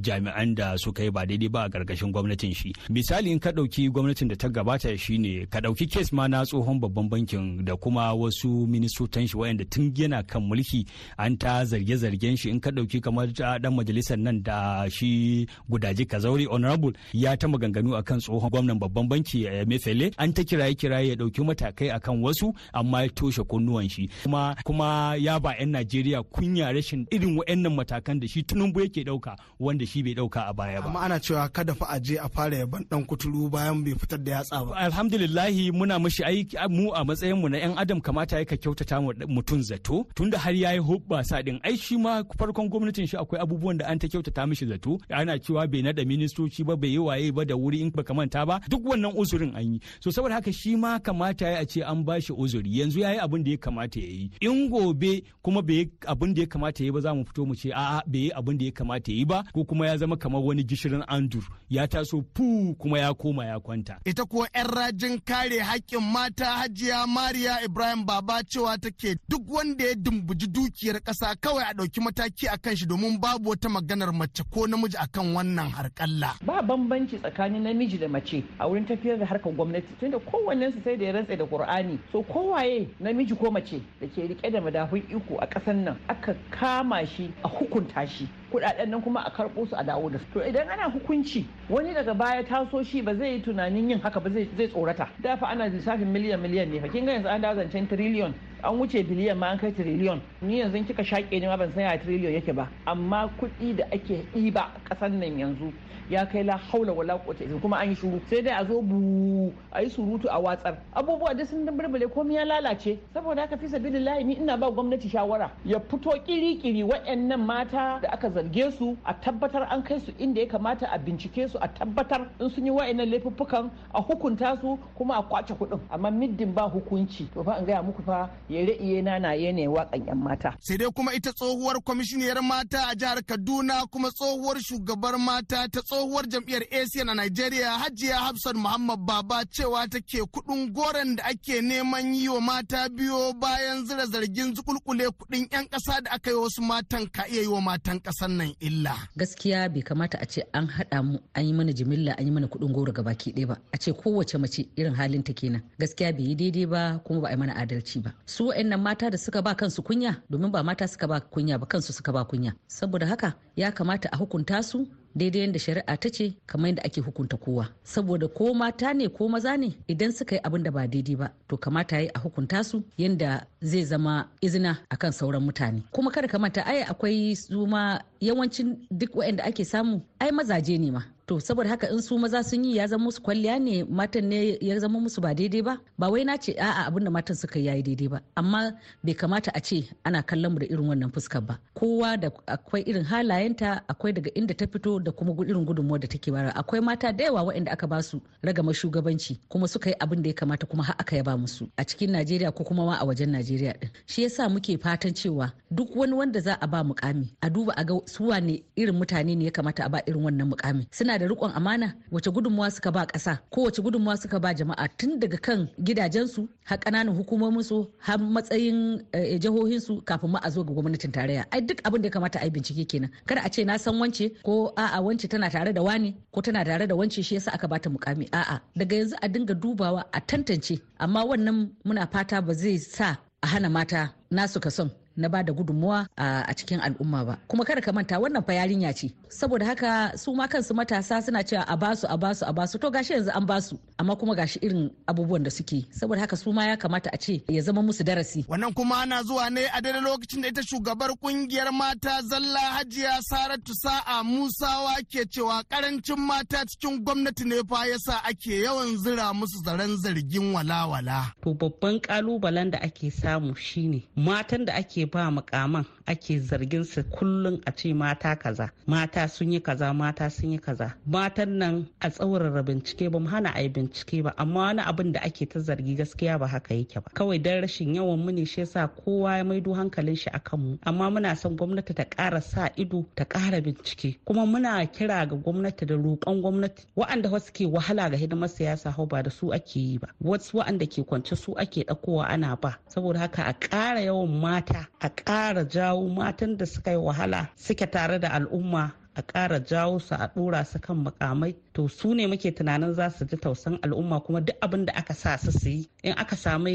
jami'an 0.07 0.51
da 0.59 0.67
suka 0.83 1.03
yi 1.05 1.11
ba 1.17 1.23
daidai 1.29 1.49
ba 1.55 1.61
a 1.65 1.69
ƙarƙashin 1.73 2.11
gwamnatin 2.15 2.55
shi. 2.57 2.73
Misali 2.89 3.29
in 3.33 3.39
ka 3.45 3.51
ɗauki 3.53 3.83
gwamnatin 3.93 4.29
da 4.33 4.37
ta 4.41 4.49
gabata 4.49 4.89
shine 4.99 5.45
ka 5.53 5.59
ɗauki 5.61 5.85
kes 5.93 6.09
ma 6.17 6.25
na 6.27 6.41
tsohon 6.49 6.81
babban 6.81 7.09
bankin 7.13 7.65
da 7.69 7.77
kuma 7.77 8.15
wasu 8.17 8.65
ministotan 8.67 9.29
shi 9.29 9.37
wayanda 9.37 9.65
tun 9.69 9.93
yana 9.95 10.23
kan 10.27 10.41
mulki 10.49 10.87
an 11.19 11.37
ta 11.37 11.65
zarge-zargen 11.69 12.37
shi 12.41 12.49
in 12.49 12.61
ka 12.65 12.71
ɗauki 12.71 13.03
kamar 13.05 13.27
ɗan 13.29 13.75
majalisar 13.77 14.17
nan 14.17 14.41
da 14.43 14.89
shi 14.89 15.47
gudaji 15.69 16.07
kazauri 16.09 16.47
honorable 16.49 16.94
ya 17.13 17.37
ta 17.37 17.49
maganganu 17.49 17.97
akan 17.97 18.19
tsohon 18.21 18.51
gwamnan 18.51 18.79
babban 18.79 19.09
banki 19.09 19.47
a 19.47 19.65
mefele. 19.67 20.13
An 20.19 20.33
ta 20.33 20.43
kiraye 20.43 20.75
kiraye 20.75 21.09
ya 21.09 21.15
ɗauki 21.15 21.45
matakai 21.45 21.91
akan 21.91 22.23
wasu 22.23 22.55
amma 22.73 23.03
ya 23.03 23.09
toshe 23.09 23.43
kunnuwan 23.43 23.89
shi. 23.89 24.09
Kuma 24.23 24.57
kuma 24.65 25.17
ya 25.19 25.39
ba 25.41 25.55
yan 25.59 25.71
najeriya 25.71 26.23
kunya 26.23 26.73
rashin 26.73 27.07
irin 27.11 27.37
wa'annan 27.39 27.75
matakan 27.75 28.21
da 28.21 28.27
shi 28.29 28.43
tunumbu 28.43 28.81
yake 28.81 29.05
ɗauka 29.05 29.37
wanda 29.61 29.87
shi 29.87 30.03
bai 30.03 30.15
ɗauka 30.15 30.49
a 30.49 30.53
baya 30.53 30.81
ba. 30.81 30.87
Amma 30.89 31.01
ana 31.01 31.21
cewa 31.21 31.49
kada 31.49 31.75
fa 31.75 31.87
a 31.91 32.01
je 32.01 32.17
a 32.19 32.29
fara 32.29 32.57
yaban 32.57 32.85
dan 32.91 33.05
kuturu 33.05 33.51
bayan 33.51 33.83
bai 33.85 33.95
fitar 33.95 34.19
da 34.19 34.33
yatsa 34.39 34.65
ba. 34.67 34.73
Alhamdulillahi 34.77 35.71
muna 35.73 35.99
mishi 35.99 36.23
aiki 36.25 36.57
mu 36.71 36.91
a 36.95 37.05
matsayin 37.05 37.39
mu 37.41 37.49
na 37.49 37.59
yan 37.59 37.75
adam 37.79 38.01
kamata 38.01 38.39
ya 38.39 38.45
ka 38.45 38.57
kyautata 38.57 39.01
mutum 39.29 39.63
zato. 39.63 40.07
Tunda 40.15 40.39
har 40.39 40.53
yayi 40.55 40.79
hubbasa 40.79 41.43
din 41.45 41.61
ai 41.65 41.77
shi 41.77 41.97
ma 41.97 42.23
farkon 42.39 42.69
gwamnatin 42.71 43.07
shi 43.09 43.17
akwai 43.17 43.41
abubuwan 43.41 43.79
da 43.79 43.87
an 43.87 43.99
ta 43.99 44.07
kyautata 44.09 44.47
mishi 44.47 44.67
zato. 44.67 44.99
Ana 45.11 45.39
cewa 45.39 45.67
bai 45.71 45.83
nada 45.83 46.05
ministoci 46.05 46.65
ba 46.65 46.77
bai 46.85 46.91
yi 46.93 46.99
waye 46.99 47.33
ba 47.33 47.45
da 47.49 47.55
wuri 47.57 47.81
in 47.81 47.91
baka 47.91 48.13
manta 48.15 48.45
ba 48.47 48.61
duk 48.69 48.85
wannan 48.85 49.13
uzurin 49.17 49.57
an 49.57 49.73
yi. 49.75 49.81
So 50.01 50.11
saboda 50.11 50.35
haka 50.35 50.53
shi 50.53 50.77
ma 50.77 50.99
kamata 50.99 51.49
ya 51.49 51.65
ce 51.65 51.81
an 51.83 52.05
bashi 52.05 52.33
uzuri. 52.33 52.69
Yanzu 52.79 53.01
yayi 53.01 53.19
abin 53.19 53.45
da 53.45 53.51
ya 53.51 53.57
kamata 53.57 54.01
ya 54.01 54.07
yi. 54.07 54.31
In 54.41 54.69
gobe 54.69 55.23
kuma 55.43 55.63
bai 55.63 55.75
yi 55.75 55.91
abin 56.07 56.35
da 56.35 56.43
ya 56.43 56.47
kamata 56.47 56.83
ya 56.83 56.87
yi 56.87 56.93
ba 56.93 57.01
za 57.01 57.15
mu 57.15 57.25
fito 57.25 57.47
mu 57.49 57.55
ce 57.57 57.71
a'a 57.73 58.03
bai 58.07 58.19
yi 58.29 58.31
abin 58.37 58.59
da 58.59 58.65
ya 58.65 58.73
kamata 58.73 59.09
ya 59.13 59.17
yi 59.19 59.25
ba 59.25 59.45
ko 59.55 59.65
kuma 59.65 59.87
ya 59.87 59.97
zama 59.97 60.17
kamar 60.17 60.43
wani 60.45 60.65
gishirin 60.65 61.05
andur. 61.09 61.45
Ya 61.71 61.87
taso 61.89 62.21
fu 62.37 62.75
kuma 62.79 62.99
ya 62.99 63.15
koma 63.15 63.47
ya 63.47 63.61
kwanta. 63.61 63.99
Ita 64.05 64.25
kuwa 64.25 64.49
yan 64.55 64.67
rajin 64.67 65.19
kare 65.25 65.59
haƙƙin 65.61 66.01
mata 66.13 66.45
hajiya 66.45 67.07
mariya 67.07 67.65
ibrahim 67.65 68.05
baba 68.05 68.43
cewa 68.45 68.77
take 68.81 69.17
duk 69.29 69.43
wanda 69.49 69.85
ya 69.85 69.95
dumbuji 69.95 70.47
dukiyar 70.47 71.01
ƙasa 71.01 71.35
kawai 71.41 71.65
a 71.71 71.73
ɗauki 71.75 72.01
mataki 72.01 72.47
a 72.53 72.59
kan 72.59 72.77
shi 72.77 72.87
domin 72.87 73.19
babu 73.21 73.51
wata 73.51 73.69
maganar 73.69 74.13
mace 74.13 74.43
ko 74.51 74.67
namiji 74.67 74.97
akan 75.01 75.33
wannan 75.35 75.71
harƙalla. 75.73 76.35
Ba 76.45 76.63
bambanci 76.77 77.19
tsakanin 77.19 77.63
namiji 77.63 77.99
da 77.99 78.09
mace 78.09 78.43
a 78.59 78.67
wurin 78.69 78.85
tafiyar 78.87 79.19
da 79.19 79.27
harkar 79.27 79.53
gwamnati. 79.53 79.87
Tunda 80.01 80.19
kowannen 80.19 80.73
su 80.73 80.81
sai 80.85 80.97
da 80.97 81.05
ya 81.07 81.13
rantse 81.13 81.37
da 81.37 81.45
Qur'ani. 81.47 81.99
So 82.13 82.23
kowaye 82.23 82.89
namiji 83.01 83.35
ko 83.39 83.51
mace 83.51 83.81
da 84.01 84.07
ke 84.09 84.23
riƙe 84.29 84.51
da 84.53 84.61
madafun 84.61 85.03
iko 85.11 85.39
a 85.41 85.47
ƙasar 85.47 85.75
nan 85.77 85.97
aka 86.09 86.35
kama 86.51 87.07
shi 87.07 87.33
a 87.45 87.49
hukunta 87.49 88.07
shi. 88.09 88.27
Kuɗaɗen 88.55 88.89
nan 88.91 89.03
kuma 89.03 89.21
a 89.27 89.31
karɓo 89.31 89.67
su 89.69 89.75
a 89.77 89.83
dawo 89.85 90.09
da 90.11 90.19
su. 90.19 90.25
To 90.35 90.41
idan 90.41 90.69
ana 90.71 90.91
hukunci 90.91 91.45
wani 91.69 91.93
daga 91.95 92.15
baya 92.15 92.43
taso 92.45 92.83
shi 92.85 93.03
ba 93.03 93.15
zai 93.17 93.33
yi 93.35 93.41
tunanin 93.43 93.91
yin 93.91 94.01
haka 94.01 94.21
ba 94.21 94.31
zai 94.31 94.47
tsorata. 94.69 95.09
Da 95.21 95.37
fa 95.37 95.47
ana 95.49 95.67
lissafin 95.69 96.07
miliyan 96.07 96.39
miliyan 96.41 96.71
ne 96.71 96.81
fa. 96.81 96.89
Kin 96.89 97.05
ga 97.07 97.13
yanzu 97.13 97.29
an 97.29 97.41
dawo 97.43 97.55
zancen 97.57 97.89
trillion. 97.89 98.33
An 98.63 98.79
wuce 98.79 99.03
biliyan 99.03 99.37
ma 99.37 99.47
an 99.51 99.59
kai 99.59 99.73
trillion. 99.73 100.21
Ni 100.43 100.61
yanzu 100.61 100.85
kika 100.87 101.03
shaƙe 101.03 101.41
ni 101.41 101.47
ma 101.47 101.57
ban 101.57 101.73
san 101.75 101.83
ya 101.83 101.97
trillion 101.99 102.33
yake 102.33 102.53
ba. 102.55 102.69
Amma 102.87 103.29
kuɗi 103.41 103.77
da 103.77 103.85
ake 103.93 104.25
ɗiba 104.35 104.71
ƙasar 104.89 105.11
nan 105.11 105.39
yanzu 105.39 105.73
ya 106.11 106.27
kai 106.27 106.43
la 106.45 106.57
haula 106.57 106.93
wala 106.93 107.19
quwwata 107.19 107.45
illa 107.45 107.59
kuma 107.61 107.77
an 107.79 107.89
yi 107.89 107.95
shuru 107.97 108.21
sai 108.31 108.43
dai 108.43 108.53
a 108.61 108.65
zo 108.67 108.83
bu 108.83 109.53
a 109.73 109.83
yi 109.83 109.89
surutu 109.91 110.29
a 110.29 110.39
watsar. 110.39 110.77
Abubuwa 110.95 111.35
duk 111.35 111.47
sun 111.49 111.65
burbule 111.67 112.07
komai 112.09 112.35
ya 112.35 112.45
lalace. 112.45 112.99
Saboda 113.15 113.43
haka 113.43 113.57
fi 113.57 113.69
sabilillahi 113.69 114.25
ni 114.25 114.35
ina 114.37 114.57
ba 114.57 114.71
gwamnati 114.71 115.09
shawara 115.09 115.51
ya 115.65 115.81
fito 115.81 116.11
kiri-kiri 116.27 116.83
waɗannan 116.85 117.41
mata 117.41 117.99
da 118.03 118.09
aka 118.13 118.29
zarge 118.45 118.71
su 118.79 118.97
a 119.05 119.15
tabbatar 119.15 119.67
an 119.71 119.83
kai 119.83 120.01
su 120.01 120.13
inda 120.19 120.41
ya 120.41 120.47
kamata 120.47 120.87
a 120.93 120.99
bincike 120.99 121.49
su 121.49 121.59
a 121.61 121.69
tabbatar 121.69 122.29
in 122.41 122.51
sun 122.51 122.67
yi 122.67 122.71
wa'annan 122.71 123.09
laifuffukan 123.11 123.71
a 123.95 124.01
hukunta 124.03 124.59
su 124.61 124.79
kuma 124.97 125.15
a 125.17 125.23
ƙwace 125.23 125.55
kuɗin. 125.57 125.81
Amma 125.91 126.11
middin 126.11 126.53
ba 126.55 126.63
hukunci 126.69 127.27
to 127.33 127.43
fa 127.45 127.59
in 127.59 127.65
gaya 127.67 127.83
muku 127.83 128.03
fa 128.05 128.31
yare 128.49 128.77
iye 128.81 129.03
na 129.03 129.19
na 129.19 129.31
ne 129.35 129.67
waƙan 129.67 130.07
yan 130.07 130.19
mata. 130.19 130.55
Sai 130.61 130.77
dai 130.77 130.89
kuma 130.95 131.13
ita 131.15 131.33
tsohuwar 131.33 131.81
kwamishiniyar 131.83 132.43
mata 132.43 132.89
a 132.91 132.95
jihar 132.95 133.23
Kaduna 133.25 133.87
kuma 133.91 134.11
tsohuwar 134.11 134.57
shugabar 134.61 135.19
mata 135.19 135.69
ta 135.69 135.81
tsohuwar 135.81 136.25
jam'iyyar 136.29 136.63
ACN 136.71 137.11
a 137.11 137.15
Najeriya 137.15 137.79
Hajiya 137.79 138.17
Hafsat 138.19 138.55
Muhammad 138.57 139.01
Baba 139.07 139.45
cewa 139.51 139.89
take 139.91 140.21
kuɗin 140.33 140.73
goron 140.73 141.17
da 141.17 141.25
ake 141.25 141.61
neman 141.63 142.15
yi 142.15 142.29
wa 142.29 142.41
mata 142.41 142.89
biyo 142.89 143.33
bayan 143.39 143.85
zira 143.87 144.07
zargin 144.07 144.55
zukulkule 144.55 145.09
kuɗin 145.11 145.49
'yan 145.53 145.65
ƙasa 145.69 146.03
da 146.03 146.11
aka 146.13 146.31
yi 146.31 146.37
wasu 146.37 146.63
matan 146.63 147.07
ka 147.09 147.25
iya 147.29 147.43
yi 147.43 147.49
wa 147.49 147.61
matan 147.61 147.99
ƙasar 148.01 148.34
nan 148.37 148.53
illa. 148.61 148.95
Gaskiya 149.17 149.69
bai 149.73 149.83
kamata 149.83 150.19
a 150.21 150.27
ce 150.27 150.41
an 150.53 150.67
haɗa 150.69 150.99
mu 151.05 151.19
an 151.35 151.45
yi 151.47 151.53
mana 151.53 151.73
jimilla 151.73 152.13
an 152.19 152.27
yi 152.27 152.31
mana 152.31 152.47
kuɗin 152.47 152.73
goro 152.73 152.93
gabaki 152.93 153.33
ɗaya 153.33 153.47
ba. 153.49 153.57
A 153.73 153.79
ce 153.79 153.91
kowace 153.93 154.39
mace 154.39 154.67
irin 154.77 154.95
halin 154.95 155.23
ta 155.23 155.33
kenan. 155.33 155.63
Gaskiya 155.81 156.13
bai 156.13 156.23
yi 156.29 156.35
daidai 156.35 156.67
ba 156.67 157.01
kuma 157.05 157.21
ba 157.21 157.29
a 157.29 157.33
yi 157.33 157.37
mana 157.39 157.55
adalci 157.55 158.03
ba. 158.03 158.11
Su 158.27 158.47
wa'annan 158.49 158.81
mata 158.81 159.11
da 159.11 159.17
suka 159.19 159.43
ba 159.43 159.55
kansu 159.55 159.83
kunya 159.83 160.23
domin 160.31 160.51
ba 160.51 160.63
mata 160.63 160.87
suka 160.89 161.07
ba 161.09 161.21
kunya 161.21 161.59
ba 161.59 161.67
kansu 161.67 161.93
suka 161.93 162.13
ba 162.13 162.25
kunya. 162.25 162.53
Saboda 162.69 163.07
haka 163.07 163.35
ya 163.57 163.71
kamata 163.73 164.09
a 164.13 164.17
hukunta 164.17 164.63
su 164.63 164.87
daidai 165.15 165.41
yadda 165.41 165.59
shari'a 165.59 165.97
ta 165.97 166.09
ce 166.11 166.35
kamar 166.47 166.69
yadda 166.69 166.83
ake 166.85 167.01
hukunta 167.01 167.37
kowa. 167.37 167.69
Saboda 167.85 168.29
ko 168.29 168.55
mata 168.55 168.93
ne 168.95 169.09
ko 169.09 169.29
maza 169.29 169.57
ne 169.57 169.75
idan 169.89 170.13
suka 170.13 170.35
yi 170.37 170.41
abin 170.45 170.63
da 170.63 170.71
ba 170.71 170.87
daidai 170.87 171.17
ba 171.17 171.31
to 171.49 171.57
kamata 171.57 172.01
yi 172.01 172.09
a 172.15 172.19
hukunta 172.19 172.65
su 172.65 172.83
yadda 172.99 173.47
zai 173.63 173.85
zama 173.85 174.29
izina 174.41 174.79
akan 174.91 175.13
sauran 175.13 175.43
mutane. 175.43 175.83
Kuma 175.93 176.11
kada 176.11 176.29
ka 176.29 176.39
manta 176.39 176.63
ai 176.67 176.83
akwai 176.83 177.37
su 177.37 177.67
ma 177.67 177.99
yawancin 178.21 178.77
duk 178.91 179.13
waɗanda 179.15 179.45
ake 179.45 179.65
samu 179.65 180.01
ai 180.21 180.31
mazaje 180.33 180.79
ne 180.79 180.91
ma. 180.91 181.03
To 181.27 181.41
saboda 181.41 181.69
haka 181.71 181.89
in 181.91 182.03
su 182.03 182.19
maza 182.19 182.43
sun 182.45 182.65
yi 182.65 182.77
ya 182.77 182.87
zama 182.87 183.05
musu 183.05 183.23
kwalliya 183.23 183.59
ne 183.61 183.85
matan 183.85 184.25
ne 184.29 184.59
ya 184.61 184.79
zama 184.79 185.01
musu 185.01 185.21
ba 185.21 185.35
daidai 185.35 185.63
ba. 185.63 185.79
Ba 185.99 186.11
wai 186.11 186.25
na 186.25 186.37
ce 186.37 186.53
a'a 186.59 186.87
abin 186.89 187.05
da 187.05 187.11
matan 187.11 187.37
suka 187.37 187.59
yi 187.59 187.83
daidai 187.83 188.09
ba. 188.09 188.19
Amma 188.37 188.73
bai 189.05 189.15
kamata 189.15 189.51
a 189.55 189.61
ce 189.61 189.89
ana 190.05 190.23
kallon 190.23 190.53
mu 190.53 190.59
da 190.59 190.67
irin 190.67 190.89
wannan 190.89 191.11
fuskar 191.13 191.41
ba. 191.41 191.59
Kowa 191.75 192.17
da 192.21 192.29
akwai 192.47 192.83
irin 192.87 193.05
halayenta 193.05 193.83
akwai 193.89 194.13
daga 194.13 194.31
inda 194.35 194.55
ta 194.55 194.67
fito 194.67 194.99
da 195.01 195.11
kuma 195.13 195.33
irin 195.45 195.65
gudunmuwar 195.65 196.01
da 196.01 196.07
take 196.09 196.31
bara 196.31 196.51
akwai 196.55 196.81
mata 196.81 197.13
da 197.13 197.25
yawa 197.25 197.41
waɗanda 197.47 197.71
aka 197.73 197.87
ba 197.87 198.03
su 198.03 198.21
ragama 198.43 198.75
shugabanci 198.75 199.39
kuma 199.49 199.69
suka 199.69 199.91
yi 199.91 199.97
abin 200.01 200.23
da 200.23 200.29
ya 200.29 200.35
kamata 200.35 200.67
kuma 200.67 200.83
har 200.83 200.97
aka 200.99 201.17
yaba 201.17 201.37
musu 201.37 201.69
a 201.77 201.85
cikin 201.85 202.11
Najeriya 202.15 202.53
ko 202.55 202.65
kuma 202.65 202.85
ma 202.87 202.97
a 203.01 203.05
wajen 203.05 203.31
Najeriya 203.33 203.81
din 203.81 203.91
shi 204.07 204.23
yasa 204.23 204.49
muke 204.49 204.79
fatan 204.79 205.13
cewa 205.15 205.53
duk 205.71 205.97
wani 205.97 206.13
wanda 206.13 206.41
za 206.41 206.55
a 206.61 206.67
ba 206.67 206.85
mukami 206.85 207.33
a 207.43 207.51
duba 207.51 207.73
a 207.77 207.85
ga 207.85 207.95
su 208.07 208.29
wane 208.29 208.63
irin 208.77 208.95
mutane 208.95 209.37
ne 209.37 209.45
ya 209.45 209.51
kamata 209.51 209.85
a 209.85 209.89
ba 209.89 209.99
irin 210.07 210.23
wannan 210.23 210.49
mukami. 210.53 210.87
Suna 210.91 211.14
da 211.19 211.27
rikon 211.27 211.51
amana 211.55 211.95
wace 212.11 212.31
gudunmuwa 212.31 212.71
suka 212.71 212.91
ba 212.93 213.07
ƙasa 213.07 213.39
ko 213.51 213.63
wace 213.65 213.83
gudunmuwa 213.83 214.17
suka 214.17 214.41
ba 214.41 214.55
jama'a 214.55 214.89
tun 214.99 215.19
daga 215.21 215.37
kan 215.39 215.69
gidajensu 215.83 216.49
har 216.65 216.79
ƙananan 216.79 217.17
hukumominsu 217.17 217.87
har 217.99 218.19
matsayin 218.19 219.03
jihohinsu 219.39 220.03
kafin 220.05 220.31
ma 220.31 220.39
a 220.43 220.51
zo 220.51 220.65
ga 220.65 220.73
gwamnatin 220.75 221.13
tarayya. 221.13 221.45
Ai 221.53 221.61
duk 221.61 221.79
abin 221.85 222.03
da 222.03 222.07
ya 222.09 222.11
kamata 222.13 222.39
a 222.41 222.45
yi 222.45 222.51
bincike 222.51 222.89
kenan. 222.89 223.11
Kada 223.27 223.43
a 223.45 223.49
ce 223.51 223.65
na 223.65 223.77
san 223.77 223.95
wance 223.99 224.31
ko 224.43 224.73
a'a 224.77 225.01
wance 225.03 225.29
tana 225.29 225.51
tare 225.51 225.73
da 225.73 225.83
wani 225.83 226.15
ko 226.33 226.41
tana 226.41 226.65
tare 226.65 226.87
da 226.87 226.95
wance 226.95 227.23
shi 227.23 227.35
yasa 227.35 227.53
aka 227.55 227.69
bata 227.69 227.91
mukami 227.91 228.29
a'a 228.33 228.61
daga 228.77 228.97
yanzu 228.97 229.15
a 229.23 229.29
dinga 229.29 229.55
dubawa 229.55 230.05
a 230.13 230.21
tantance. 230.21 230.81
Amma 230.99 231.25
wannan 231.25 231.71
muna 231.85 232.07
fata 232.11 232.43
ba 232.43 232.55
zai 232.55 232.79
sa 232.79 233.17
a 233.43 233.47
hana 233.47 233.69
mata 233.71 234.13
nasu 234.31 234.61
ka 234.61 234.71
son 234.71 234.91
na 235.17 235.29
ba 235.29 235.43
da 235.43 235.53
gudunmuwa 235.53 236.07
a 236.17 236.53
cikin 236.55 236.81
al'umma 236.81 237.25
ba. 237.25 237.35
Kuma 237.49 237.65
kada 237.65 237.81
ka 237.81 237.93
manta 237.93 238.19
wannan 238.21 238.43
fa 238.47 238.53
yarinya 238.55 238.93
ce. 238.95 239.13
Saboda 239.29 239.67
haka 239.67 240.13
su 240.19 240.33
ma 240.35 240.47
kansu 240.49 240.75
matasa 240.75 241.23
suna 241.23 241.43
cewa 241.45 241.65
a 241.69 241.77
ba 241.77 241.97
su 241.97 242.07
a 242.09 242.17
ba 242.17 242.35
su 242.35 242.45
a 242.47 242.53
ba 242.53 242.67
su. 242.67 242.79
To 242.79 242.91
gashi 242.91 243.13
yanzu 243.15 243.31
an 243.35 243.47
ba 243.47 243.61
su 243.61 243.79
amma 243.99 244.17
kuma 244.17 244.35
gashi 244.35 244.59
irin 244.63 244.91
abubuwan 245.07 245.43
da 245.45 245.51
suke 245.51 245.87
saboda 245.91 246.21
haka 246.21 246.37
su 246.37 246.53
ma 246.53 246.67
ya 246.67 246.77
kamata 246.77 247.11
a 247.13 247.19
ce 247.19 247.43
ya 247.49 247.63
zama 247.63 247.83
musu 247.83 248.05
darasi. 248.05 248.45
Wannan 248.49 248.73
kuma 248.75 248.97
ana 249.03 249.23
zuwa 249.23 249.51
ne 249.51 249.65
a 249.73 249.81
daidai 249.81 250.01
lokacin 250.03 250.43
da 250.43 250.49
ita 250.49 250.63
shugabar 250.63 251.11
ƙungiyar 251.23 251.73
mata 251.73 252.23
zalla 252.23 252.59
hajiya 252.79 253.23
saratu 253.23 253.73
sa'a 253.75 254.23
musawa 254.25 254.95
ke 255.11 255.27
cewa 255.31 255.63
ƙarancin 255.71 256.19
mata 256.19 256.65
cikin 256.67 257.05
gwamnati 257.05 257.45
ne 257.45 257.63
fa 257.69 257.87
yasa 257.87 258.23
ake 258.25 258.63
yawan 258.65 258.97
zira 258.97 259.33
musu 259.35 259.63
zaren 259.65 259.97
zargin 259.97 260.53
walawala. 260.55 261.33
To 261.43 261.55
babban 261.55 262.01
kalubalen 262.01 262.71
da 262.71 262.79
ake 262.83 263.11
samu 263.11 263.55
shine 263.57 264.03
matan 264.17 264.65
da 264.65 264.75
ba 265.07 265.31
mukaman 265.31 265.85
ake 266.07 266.39
zargin 266.41 266.85
su 266.85 267.03
kullum 267.05 267.61
a 267.67 267.73
ce 267.73 267.93
mata 267.95 268.37
kaza 268.37 268.71
mata 268.87 269.29
sun 269.29 269.53
yi 269.53 269.61
kaza 269.61 269.93
mata 269.95 270.31
sun 270.31 270.53
yi 270.53 270.59
kaza. 270.59 270.95
Matan 271.07 271.59
nan 271.59 271.87
a 272.01 272.11
tsaurara 272.11 272.63
bincike 272.63 273.11
ba 273.11 273.19
mu 273.21 273.29
hana 273.29 273.51
a 273.55 273.63
yi 273.63 273.69
bincike 273.69 274.23
ba 274.23 274.35
amma 274.37 274.61
wani 274.61 274.83
abin 274.83 275.13
da 275.13 275.21
ake 275.21 275.47
ta 275.49 275.59
zargi 275.61 275.97
gaskiya 275.97 276.39
ba 276.39 276.47
haka 276.47 276.75
yake 276.75 277.01
ba. 277.01 277.11
Kawai 277.15 277.39
dan 277.43 277.63
rashin 277.63 277.95
yawan 277.95 278.19
mu 278.25 278.31
ne 278.33 278.45
shi 278.45 278.61
yasa 278.61 278.89
kowa 278.89 279.39
ya 279.39 279.45
maido 279.45 279.73
hankalin 279.75 280.17
shi 280.17 280.31
akan 280.31 280.61
mu. 280.61 280.79
Amma 280.87 281.11
muna 281.11 281.37
son 281.37 281.57
gwamnati 281.57 281.95
ta 281.95 282.05
ƙara 282.05 282.43
sa 282.43 282.69
ido 282.77 283.07
ta 283.15 283.25
ƙara 283.25 283.61
bincike. 283.63 284.19
Kuma 284.25 284.47
muna 284.47 284.85
kira 284.93 285.27
ga 285.29 285.37
gwamnati 285.37 285.87
da 285.87 285.95
roƙon 285.95 286.43
gwamnati. 286.43 286.87
Wa'anda 286.97 287.31
wasu 287.31 287.53
ke 287.53 287.67
wahala 287.67 288.11
ga 288.11 288.17
hidimar 288.17 288.49
siyasa 288.49 288.91
hau 288.93 289.07
ba 289.07 289.23
da 289.23 289.31
su 289.31 289.53
ake 289.53 289.77
yi 289.81 289.99
ba. 289.99 290.09
Wasu 290.23 290.59
wa'anda 290.59 290.87
ke 290.87 291.03
kwance 291.07 291.37
su 291.37 291.55
ake 291.57 291.85
ɗaukowa 291.85 292.29
ana 292.29 292.57
ba. 292.57 292.79
Saboda 292.89 293.19
haka 293.19 293.43
a 293.47 293.53
ƙara 293.55 294.01
yawan 294.05 294.29
mata 294.41 294.89
a 295.05 295.09
ƙara 295.11 295.65
jawo 295.69 296.09
matan 296.09 296.57
da 296.57 296.65
suka 296.67 296.91
yi 296.91 296.97
wahala 296.97 297.49
suke 297.57 297.91
tare 297.91 298.19
da 298.19 298.29
al'umma 298.29 298.93
a 299.15 299.23
ƙara 299.23 299.61
jawo 299.61 299.99
su 300.01 300.15
a 300.15 300.29
ɗora 300.35 300.65
su 300.67 300.79
kan 300.81 300.97
mukamai 301.05 301.55
to 301.75 301.89
su 301.89 302.15
ne 302.15 302.27
muke 302.27 302.51
tunanin 302.55 302.95
za 302.95 303.11
su 303.11 303.25
ji 303.25 303.37
tausan 303.37 303.79
al'umma 303.83 304.21
kuma 304.21 304.41
duk 304.41 304.57
abin 304.63 304.85
da 304.87 304.93
aka 304.97 305.15
sa 305.15 305.37
su 305.39 305.51
su 305.53 305.69
yi 305.69 305.89
in 306.03 306.15
aka 306.17 306.37
samu 306.37 306.69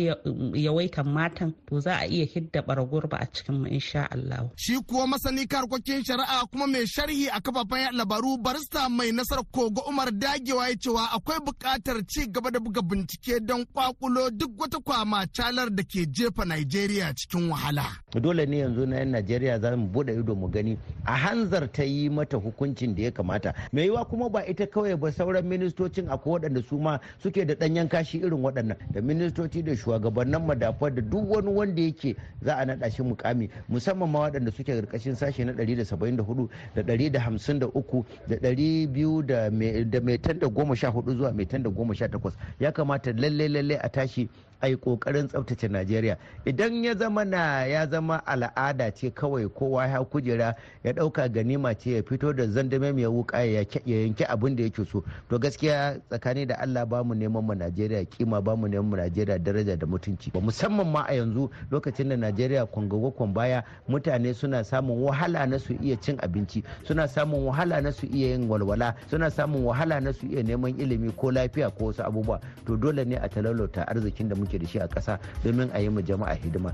yawaitan 0.56 1.08
matan 1.08 1.54
to 1.68 1.80
za 1.80 1.94
a 2.02 2.06
iya 2.08 2.26
hidda 2.26 2.62
baragurba 2.68 3.18
a 3.20 3.26
cikin 3.34 3.56
mu 3.62 3.68
insha 3.68 4.08
Allah. 4.12 4.50
Shi 4.56 4.76
kuwa 4.88 5.08
masani 5.08 5.48
karkokin 5.48 6.04
shari'a 6.04 6.46
kuma 6.52 6.68
mai 6.68 6.86
sharhi 6.88 7.30
a 7.32 7.40
kafafen 7.42 7.96
labaru 7.96 8.38
barista 8.44 8.90
mai 8.90 9.12
nasarar 9.12 9.46
kogo 9.52 9.82
Umar 9.90 10.12
dagewa 10.12 10.70
ya 10.70 10.76
cewa 10.76 11.12
akwai 11.16 11.40
buƙatar 11.40 12.04
ci 12.08 12.28
gaba 12.28 12.52
da 12.52 12.60
buga 12.60 12.82
bincike 12.82 13.40
don 13.40 13.66
kwakulo 13.66 14.30
duk 14.32 14.52
wata 14.60 14.80
kwama 14.80 15.26
calar 15.32 15.70
da 15.70 15.84
ke 15.84 16.06
jefa 16.12 16.44
Najeriya 16.46 17.14
cikin 17.16 17.50
wahala. 17.50 17.86
Dole 18.20 18.46
ne 18.46 18.58
yanzu 18.58 18.86
na 18.86 18.98
'yan 18.98 19.12
Najeriya 19.12 19.60
za 19.62 19.78
mu 19.78 19.88
buɗe 19.88 20.20
ido 20.20 20.36
mu 20.36 20.48
gani 20.50 20.78
a 21.06 21.16
hanzar 21.16 21.72
ta 21.72 21.84
yi 21.84 22.10
mata 22.10 22.38
hukuncin 22.38 22.96
da 22.96 23.04
ya 23.04 23.12
kamata. 23.12 23.54
Mai 23.72 23.84
yiwa 23.88 24.06
kuma 24.06 24.30
ba 24.30 24.44
ita 24.46 24.66
kawai 24.68 24.89
ba 24.98 25.12
sauran 25.12 25.46
ministocin 25.46 26.08
akwai 26.10 26.40
waɗanda 26.40 26.62
su 26.64 26.78
ma 26.80 27.00
suke 27.18 27.46
da 27.46 27.54
ɗanyen 27.56 27.88
kashi 27.90 28.18
irin 28.20 28.42
waɗannan. 28.42 28.78
Da 28.92 29.02
ministoci 29.02 29.64
da 29.64 29.76
shugabannin 29.76 30.46
madafa 30.46 30.90
da 30.94 31.02
duk 31.02 31.30
wani 31.30 31.50
wanda 31.54 31.82
yake 31.82 32.16
za 32.42 32.56
a 32.58 32.66
naɗa 32.66 32.90
shi 32.92 33.04
mukami 33.04 33.50
musamman 33.70 34.10
ma 34.12 34.20
waɗanda 34.30 34.52
suke 34.52 34.72
ƙarƙashin 34.74 35.16
sashe 35.16 35.44
na 35.46 35.54
174 35.54 36.50
da 36.76 36.82
153 36.84 38.06
da 38.28 38.36
200 38.38 39.90
da 39.90 40.00
mai 40.02 40.18
tan 40.18 40.40
da 40.40 40.48
goma 40.48 40.76
sha 40.76 40.90
huɗu 40.92 41.16
zuwa 41.18 41.34
mai 41.34 41.46
tan 41.46 41.64
da 41.64 41.70
goma 41.70 41.94
sha 41.96 42.08
takwas. 42.08 42.34
Ya 42.60 42.72
kamata 42.72 43.12
lalle 43.14 43.48
lalle 43.50 43.78
a 43.82 43.90
tashi 43.90 44.30
a 44.62 44.68
yi 44.68 44.76
ƙoƙarin 44.78 45.28
tsaftace 45.28 45.68
najeriya. 45.70 46.18
Idan 46.46 46.84
ya 46.84 46.96
zama 46.96 47.26
na 47.26 47.64
ya 47.66 47.88
zama 47.88 48.22
al'ada 48.26 48.92
ce 48.94 49.10
kawai 49.12 49.48
kowa 49.54 49.88
ya 49.88 50.04
kujera 50.04 50.56
ya 50.84 50.94
ɗauka 50.94 51.30
ganima 51.32 51.74
ce 51.78 51.92
ya 51.96 52.02
fito 52.04 52.34
da 52.34 52.44
zandame 52.48 52.92
mai 52.94 53.06
wuka 53.06 53.38
ya 53.44 53.64
yanke 53.86 54.26
abin 54.28 54.56
da 54.56 54.64
yake 54.64 54.86
so. 54.86 55.04
To 55.30 55.40
gaskiya 55.40 56.02
tsakani 56.10 56.48
da 56.48 56.56
allah 56.60 56.86
ba 56.86 57.04
mu 57.04 57.14
neman 57.16 57.44
mu 57.46 57.54
najeriya 57.54 58.06
kima 58.10 58.42
ba 58.42 58.56
mu 58.56 58.68
neman 58.68 58.90
mu 58.90 58.98
najeriya 58.98 59.40
daraja 59.40 59.78
da 59.78 59.86
mutunci. 59.86 60.32
Musamman 60.42 60.92
ma 60.92 61.04
a 61.08 61.14
yanzu 61.14 61.50
lokacin 61.72 62.10
da 62.10 62.16
najeriya 62.18 62.66
kwangago 62.66 63.12
kwan 63.16 63.34
baya 63.34 63.64
mutane 63.88 64.34
suna 64.34 64.64
samun 64.64 65.04
wahala 65.04 65.46
na 65.48 65.58
su 65.60 65.74
iya 65.82 65.96
cin 66.00 66.18
abinci 66.20 66.64
suna 66.84 67.08
samun 67.08 67.46
wahala 67.46 67.82
na 67.82 67.92
su 67.92 68.06
iya 68.08 68.36
yin 68.36 68.50
walwala 68.50 68.96
suna 69.10 69.30
samun 69.30 69.64
wahala 69.64 70.00
na 70.02 70.12
su 70.14 70.26
iya 70.28 70.44
neman 70.44 70.76
ilimi 70.80 71.12
ko 71.16 71.32
lafiya 71.32 71.70
ko 71.72 71.86
wasu 71.86 72.04
abubuwa. 72.04 72.42
To 72.66 72.76
dole 72.78 73.06
ne 73.06 73.16
a 73.16 73.30
talalauta 73.30 73.86
arzikin 73.88 74.30
da 74.30 74.36
muke 74.36 74.49
da 74.58 74.66
shi 74.68 74.80
a 74.80 74.88
ƙasa 74.88 75.20
domin 75.44 75.70
a 75.74 75.80
yi 75.80 75.90
mu 75.90 76.02
jama'a 76.02 76.34
hidima. 76.40 76.74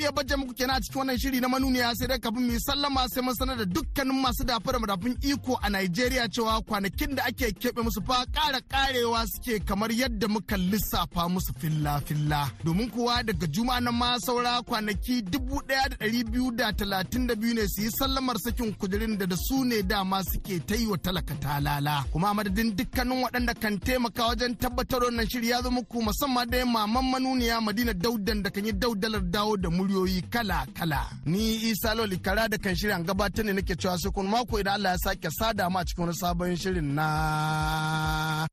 Mu 0.00 0.04
iya 0.06 0.12
baje 0.12 0.36
muku 0.36 0.54
kenan 0.54 0.76
a 0.76 0.80
cikin 0.80 0.98
wannan 0.98 1.18
shiri 1.20 1.40
na 1.40 1.48
manuniya 1.52 1.92
sai 1.98 2.06
dai 2.08 2.18
kafin 2.24 2.44
mu 2.46 2.52
yi 2.52 2.60
sallama 2.66 3.02
sai 3.12 3.22
mun 3.24 3.34
sanar 3.38 3.56
da 3.60 3.64
dukkanin 3.74 4.16
masu 4.22 4.42
dafa 4.48 4.72
da 4.72 4.78
madafun 4.82 5.14
iko 5.30 5.58
a 5.62 5.68
Najeriya 5.70 6.24
cewa 6.34 6.54
kwanakin 6.68 7.12
da 7.16 7.22
ake 7.28 7.46
keɓe 7.60 7.80
musu 7.84 8.00
fa 8.08 8.24
ƙara 8.34 8.60
ƙarewa 8.72 9.20
suke 9.32 9.60
kamar 9.68 9.90
yadda 9.92 10.26
muka 10.28 10.56
lissafa 10.56 11.28
musu 11.28 11.52
filla-filla. 11.60 12.50
Domin 12.64 12.88
kuwa 12.90 13.22
daga 13.22 13.46
juma'a 13.46 13.80
na 13.80 13.92
ma 13.92 14.16
saura 14.18 14.62
kwanaki 14.62 15.22
dubu 15.22 15.60
ɗaya 15.68 15.88
da 15.90 15.96
ɗari 16.00 16.20
biyu 16.30 16.50
da 16.58 16.72
talatin 16.72 17.26
da 17.28 17.34
biyu 17.34 17.54
ne 17.54 17.66
su 17.68 17.82
yi 17.82 17.90
sallamar 17.90 18.36
sakin 18.44 18.72
kudirin 18.74 19.18
da 19.18 19.26
da 19.26 19.36
su 19.36 19.64
ne 19.64 19.82
dama 19.82 20.22
suke 20.24 20.64
ta 20.66 20.74
yi 20.74 20.86
wa 20.86 20.96
talaka 20.96 21.34
talala. 21.44 22.04
Kuma 22.12 22.32
madadin 22.34 22.72
dukkanin 22.74 23.22
waɗanda 23.24 23.54
kan 23.60 23.76
taimaka 23.84 24.22
wajen 24.28 24.56
tabbatar 24.56 25.02
wannan 25.04 25.28
shiri 25.30 25.48
ya 25.52 25.62
zo 25.62 25.70
muku 25.70 26.00
musamman 26.02 26.48
da 26.50 26.64
maman 26.64 27.04
manuniya 27.10 27.60
Madina 27.60 27.92
Daudan 27.94 28.42
da 28.42 28.50
kan 28.50 28.64
yi 28.66 28.72
daudalar 28.72 29.20
dawo 29.34 29.56
da 29.56 29.68
muryoyi 29.90 30.22
kala-kala. 30.30 31.06
Ni 31.26 31.54
Isa 31.70 31.94
Loli 31.94 32.18
Kara 32.22 32.48
da 32.48 32.58
kan 32.58 32.74
shirin 32.74 33.04
gabatar 33.04 33.44
ne 33.44 33.52
nake 33.52 33.74
cewa 33.76 33.96
sai 33.98 34.10
kun 34.14 34.26
mako 34.26 34.58
idan 34.60 34.74
Allah 34.74 34.90
ya 34.92 34.98
sake 34.98 35.28
sada 35.38 35.70
mu 35.70 35.78
a 35.78 35.84
cikin 35.84 36.04
wani 36.04 36.14
sabon 36.20 36.56
shirin 36.56 36.94
na 36.94 38.46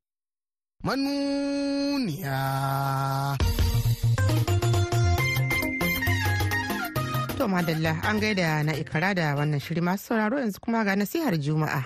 manuniya. 0.86 2.40
To 7.38 7.44
madalla 7.48 7.94
an 8.10 8.18
gaida 8.22 8.64
na 8.66 8.74
ikara 8.74 9.14
da 9.16 9.36
wannan 9.38 9.60
shiri 9.66 9.82
masu 9.82 10.04
sauraro 10.08 10.38
yanzu 10.40 10.60
kuma 10.64 10.84
ga 10.86 10.96
nasihar 10.96 11.36
Juma'a. 11.46 11.82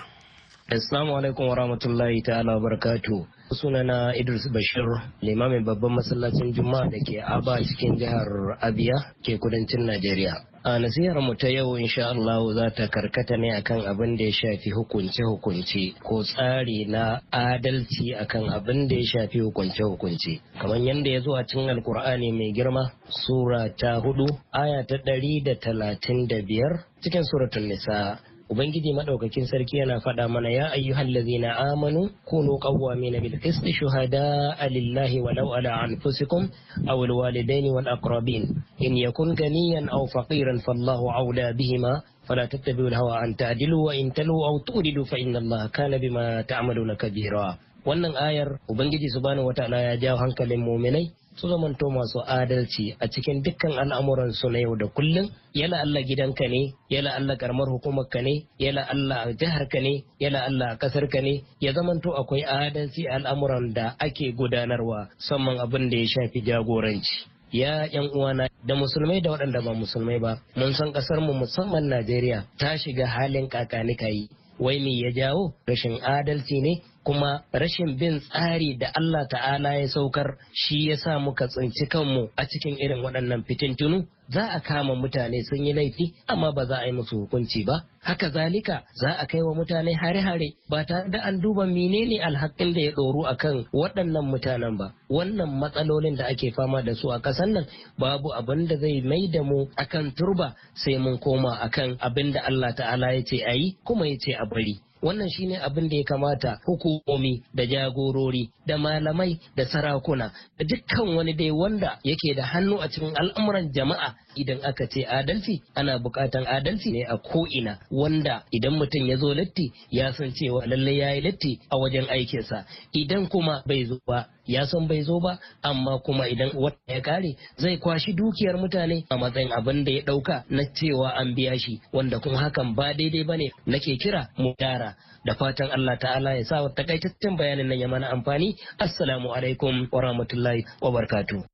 Assalamu 0.70 1.16
alaikum 1.18 1.48
wa 1.50 1.54
rahmatullahi 1.58 2.22
ta'ala 2.22 2.54
wa 2.54 2.60
barakatuh. 2.62 3.26
sunana 3.52 4.14
Idris 4.16 4.46
Bashir 4.48 4.86
limamin 5.20 5.64
babban 5.66 5.92
masallacin 5.98 6.54
Juma'a 6.54 6.88
da 6.88 6.98
ke 7.04 7.18
Aba 7.20 7.58
cikin 7.60 7.98
jihar 7.98 8.56
Abia 8.62 9.12
ke 9.26 9.36
kudancin 9.42 9.84
Najeriya. 9.84 10.32
A 10.64 10.78
nasihar 10.78 11.18
mu 11.20 11.34
ta 11.34 11.48
yau 11.50 11.74
insha 11.76 12.06
Allah 12.14 12.40
za 12.54 12.70
ta 12.70 12.86
karkata 12.88 13.36
ne 13.36 13.50
akan 13.58 13.84
abin 13.90 14.16
da 14.16 14.24
ya 14.24 14.30
shafi 14.32 14.70
hukunce-hukunce 14.70 15.98
ko 16.00 16.22
tsari 16.22 16.86
na 16.88 17.20
adalci 17.34 18.14
akan 18.14 18.48
abin 18.54 18.86
da 18.88 18.94
ya 18.96 19.04
shafi 19.04 19.42
hukunce-hukunce. 19.42 20.40
Kamar 20.62 20.78
yadda 20.78 21.10
ya 21.10 21.20
zo 21.20 21.34
a 21.36 21.42
cikin 21.44 21.68
Alkur'ani 21.68 22.30
mai 22.32 22.54
girma 22.54 22.88
Sura 23.10 23.68
ta 23.76 23.98
huɗu 24.00 24.30
aya 24.54 24.86
ta 24.86 24.96
ɗari 24.96 25.42
da 25.44 25.54
talatin 25.58 26.24
da 26.30 26.38
biyar 26.40 26.86
cikin 27.02 27.24
suratun 27.26 27.68
Nisa 27.68 28.16
Ubangiji 28.47 28.95
madaukakin 28.95 29.43
sarki 29.43 29.83
yana 29.83 29.99
faɗa 29.99 30.31
mana 30.31 30.47
ya 30.47 30.71
ayyuhal 30.71 31.11
ladzina 31.11 31.51
amanu 31.75 32.07
kunu 32.23 32.55
qawwamina 32.63 33.19
bil 33.19 33.35
qist 33.43 33.59
shuhada 33.75 34.55
lillahi 34.71 35.19
walau 35.19 35.51
ala 35.51 35.83
anfusikum 35.83 36.47
aw 36.87 36.95
al 37.03 37.11
walidaini 37.11 37.67
wal 37.75 37.83
aqrabin 37.91 38.47
in 38.79 38.95
yakun 38.95 39.35
ganiyan 39.35 39.91
aw 39.91 40.07
faqiran 40.07 40.63
fallahu 40.63 41.11
awla 41.11 41.51
bihima 41.53 42.03
فلا 42.27 42.43
تتبعوا 42.51 42.91
الهوى 42.91 43.15
أن 43.23 43.35
تعدلوا 43.39 43.83
وإن 43.87 44.11
تلوا 44.11 44.41
أو 44.51 44.55
تؤردوا 44.67 45.07
فإن 45.07 45.35
الله 45.47 45.67
كان 45.71 45.95
بما 45.95 46.41
تعملون 46.43 46.95
كبيرا 46.99 47.47
wannan 47.87 48.19
ayar 48.19 48.59
ubangiji 48.67 49.07
subhanahu 49.15 49.47
wataala 49.47 49.79
ya 49.79 49.95
jawo 49.95 50.19
hankalin 50.19 50.59
muminai 50.59 51.07
su 51.34 51.48
zamanto 51.48 51.90
masu 51.90 52.20
adalci 52.26 52.94
a 53.00 53.06
cikin 53.08 53.42
dukkan 53.42 53.72
al'amuransu 53.78 54.50
na 54.50 54.58
yau 54.60 54.76
da 54.76 54.86
kullum. 54.86 55.30
Yala 55.54 55.80
Allah 55.84 56.02
gidanka 56.04 56.48
ne 56.48 56.72
yala 56.88 57.10
Allah 57.16 57.36
karamar 57.36 57.68
hukumar 57.68 58.08
ka 58.08 58.20
ne 58.22 58.46
yala 58.58 58.82
Allah 58.88 59.28
a 59.28 59.32
jihar 59.32 59.68
ka 59.68 59.80
ne 59.80 60.04
yala 60.20 60.44
Allah 60.48 60.72
a 60.72 60.76
ƙasar 60.76 61.08
ka 61.12 61.20
ne. 61.20 61.42
Ya 61.60 61.72
zamanto 61.72 62.12
akwai 62.16 62.44
adalci 62.44 63.08
al'amuran 63.08 63.72
da 63.74 63.96
ake 64.00 64.32
gudanarwa 64.36 65.08
musamman 65.16 65.58
abin 65.60 65.90
da 65.90 65.96
ya 65.96 66.06
shafi 66.06 66.40
jagoranci. 66.44 67.26
Ya 67.52 67.84
yan 67.92 68.08
uwana 68.14 68.48
da 68.64 68.74
musulmai 68.74 69.20
da 69.20 69.30
waɗanda 69.36 69.60
ba 69.64 69.74
musulmai 69.74 70.20
ba 70.20 70.40
mun 70.56 70.72
san 70.72 70.92
ƙasar 70.92 71.20
mu 71.20 71.32
musamman 71.36 71.84
Najeriya 71.88 72.44
ta 72.58 72.76
shiga 72.80 73.04
halin 73.06 73.48
kakanikayi 73.48 74.28
wai 74.58 74.78
me 74.80 74.92
ya 75.04 75.10
jawo? 75.12 75.52
Rashin 75.68 76.00
adalci 76.00 76.60
ne? 76.64 76.80
Kuma 77.04 77.42
rashin 77.52 77.98
bin 77.98 78.20
tsari 78.20 78.78
da 78.78 78.90
Allah 78.94 79.26
ta'ala 79.28 79.74
ya 79.78 79.88
saukar 79.88 80.38
shi 80.54 80.88
ya 80.88 80.96
sa 80.96 81.18
muka 81.18 81.46
tsinci 81.48 81.86
kanmu 81.90 82.30
a 82.36 82.42
cikin 82.46 82.78
irin 82.78 83.02
waɗannan 83.02 83.42
fitintunu. 83.44 84.06
Za 84.32 84.48
a 84.48 84.60
kama 84.60 84.94
mutane 84.94 85.42
sun 85.44 85.66
yi 85.66 85.72
laifi 85.74 86.14
amma 86.28 86.52
ba 86.54 86.64
za 86.64 86.76
a 86.80 86.86
yi 86.86 86.92
musu 86.92 87.16
hukunci 87.26 87.64
ba. 87.66 87.84
Haka 88.00 88.30
zalika 88.30 88.82
za 88.94 89.10
a 89.18 89.26
kai 89.26 89.42
wa 89.42 89.52
mutane 89.54 89.92
hare-hare 89.92 90.54
ba 90.70 90.84
tare 90.86 91.10
da 91.10 91.20
an 91.26 91.40
duba 91.42 91.66
menene 91.66 92.16
alhakin 92.22 92.72
da 92.74 92.80
ya 92.80 92.92
ɗoru 92.96 93.26
a 93.28 93.34
kan 93.36 93.66
waɗannan 93.74 94.24
mutanen 94.30 94.78
ba. 94.78 94.94
Wannan 95.10 95.50
matsalolin 95.60 96.16
da 96.16 96.24
ake 96.30 96.50
fama 96.56 96.82
da 96.82 96.94
su 96.94 97.10
a 97.10 97.18
ƙasar 97.20 97.48
nan 97.50 97.66
babu 97.98 98.30
abin 98.32 98.66
da 98.66 98.76
zai 98.78 99.02
mai 99.04 99.28
da 99.32 99.42
mu 99.42 99.66
akan 99.76 100.14
turba 100.16 100.54
sai 100.74 100.96
mun 100.98 101.18
koma 101.18 101.58
akan 101.66 101.98
abin 102.00 102.32
da 102.32 102.40
Allah 102.46 102.72
ta'ala 102.74 103.12
ya 103.14 103.22
ce 103.26 103.42
a 103.44 103.52
yi 103.54 103.76
kuma 103.84 104.06
ya 104.06 104.16
ce 104.16 104.32
a 104.38 104.46
bari. 104.46 104.80
Wannan 105.02 105.28
shine 105.28 105.56
abin 105.58 105.88
da 105.88 105.96
ya 105.96 106.04
kamata 106.04 106.58
hukumomi 106.64 107.42
da 107.54 107.66
jagorori 107.66 108.50
da 108.66 108.78
malamai 108.78 109.38
da 109.56 109.64
sarakuna 109.64 110.30
da 110.58 110.64
dukkan 110.64 111.16
wani 111.16 111.32
dai 111.34 111.50
wanda 111.50 111.98
yake 112.04 112.34
da 112.36 112.42
hannu 112.46 112.78
a 112.80 112.88
cikin 112.88 113.12
al'amuran 113.16 113.72
jama'a 113.72 114.14
idan 114.36 114.58
aka 114.64 114.86
ce 114.86 115.04
adalci 115.06 115.62
ana 115.74 115.98
bukatan 115.98 116.46
adalci 116.46 116.92
ne 116.92 117.04
a 117.04 117.16
ko'ina. 117.18 117.78
Wanda 117.90 118.44
idan 118.52 118.74
mutum 118.78 119.06
ya 119.08 119.16
zo 119.16 119.34
latti 119.34 119.72
ya 119.90 120.12
san 120.12 120.32
cewa 120.32 120.66
lallai 120.66 120.98
ya 120.98 121.10
yi 121.14 121.20
latti 121.20 121.60
a 121.70 121.76
wajen 121.76 122.06
aikinsa. 122.08 122.64
Idan 122.92 123.28
kuma 123.28 123.62
bai 123.66 123.84
zo 123.84 123.98
ba 124.06 124.28
ya 124.46 124.64
san 124.66 124.88
bai 124.88 125.02
zo 125.02 125.20
ba 125.20 125.38
amma 125.62 125.98
kuma 126.04 126.28
idan 126.28 126.50
wata 126.54 126.78
ya 126.88 127.00
kare 127.00 127.36
zai 127.56 127.78
kwashi 127.78 128.12
dukiyar 128.12 128.56
mutane 128.58 129.04
a 129.10 129.16
matsayin 129.16 129.52
abin 129.52 129.84
da 129.84 129.92
ya 129.92 130.02
ɗauka 130.02 130.44
na 130.50 130.62
cewa 130.74 131.10
an 131.16 131.34
biya 131.34 131.58
shi 131.58 131.80
wanda 131.92 132.18
kuma 132.20 132.38
hakan 132.38 132.74
ba 132.74 132.94
daidai 132.94 133.24
ba 133.24 133.36
ne 133.36 133.50
nake 133.66 133.96
kira 133.98 134.28
mu 134.38 134.54
gyara. 134.58 134.94
Da 135.24 135.34
fatan 135.34 135.70
Allah 135.70 135.98
ta'ala 135.98 136.34
ya 136.34 136.44
sa 136.44 136.66
takaitaccen 136.74 137.36
bayanin 137.38 137.68
nan 137.68 137.78
ya 137.78 137.86
mana 137.88 138.10
amfani. 138.10 138.56
Assalamu 138.78 139.30
alaikum 139.30 139.86
wa 139.92 140.00
rahmatullahi 140.02 140.64
wa 140.82 140.90
barakatuh. 140.90 141.51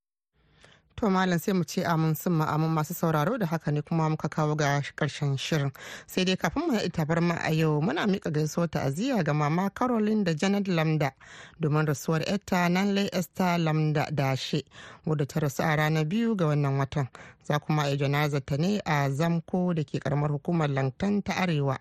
To 0.99 1.07
malam 1.11 1.39
sai 1.39 1.53
mu 1.55 1.63
ce 1.65 1.85
amin 1.85 2.15
sun 2.17 2.33
ma'amin 2.33 2.71
masu 2.75 2.93
sauraro 2.95 3.39
da 3.39 3.47
haka 3.47 3.71
ne 3.71 3.83
kuma 3.83 4.09
muka 4.11 4.29
kawo 4.29 4.57
ga 4.57 4.83
ƙarshen 4.97 5.39
shirin. 5.39 5.71
Sai 6.09 6.25
dai 6.25 6.35
kafin 6.37 6.67
mu 6.67 6.75
yi 6.75 6.89
tabar 6.91 7.21
ma 7.23 7.35
a 7.39 7.53
yau 7.53 7.81
muna 7.81 8.05
mika 8.09 8.31
gaisuwar 8.31 8.67
ta'aziyya 8.69 9.23
ga 9.25 9.33
mama 9.33 9.71
Caroline 9.71 10.25
da 10.25 10.35
Janet 10.35 10.67
Lamda 10.67 11.13
domin 11.61 11.87
rasuwar 11.87 12.23
etta 12.27 12.69
Nanle 12.69 13.09
Esther 13.13 13.59
Lamda 13.59 14.11
Dashe 14.11 14.65
wadda 15.07 15.25
ta 15.29 15.39
rasu 15.41 15.63
a 15.63 15.77
ranar 15.77 16.05
biyu 16.05 16.35
ga 16.35 16.47
wannan 16.47 16.79
watan. 16.83 17.07
Za 17.49 17.59
kuma 17.59 17.83
a 17.83 17.97
janazar 17.97 18.45
ta 18.45 18.57
ne 18.57 18.79
a 18.85 19.09
Zamko 19.11 19.75
da 19.75 19.83
ke 19.83 19.99
karamar 20.01 20.31
hukumar 20.31 20.69
Lantan 20.69 21.25
ta 21.25 21.33
Arewa. 21.33 21.79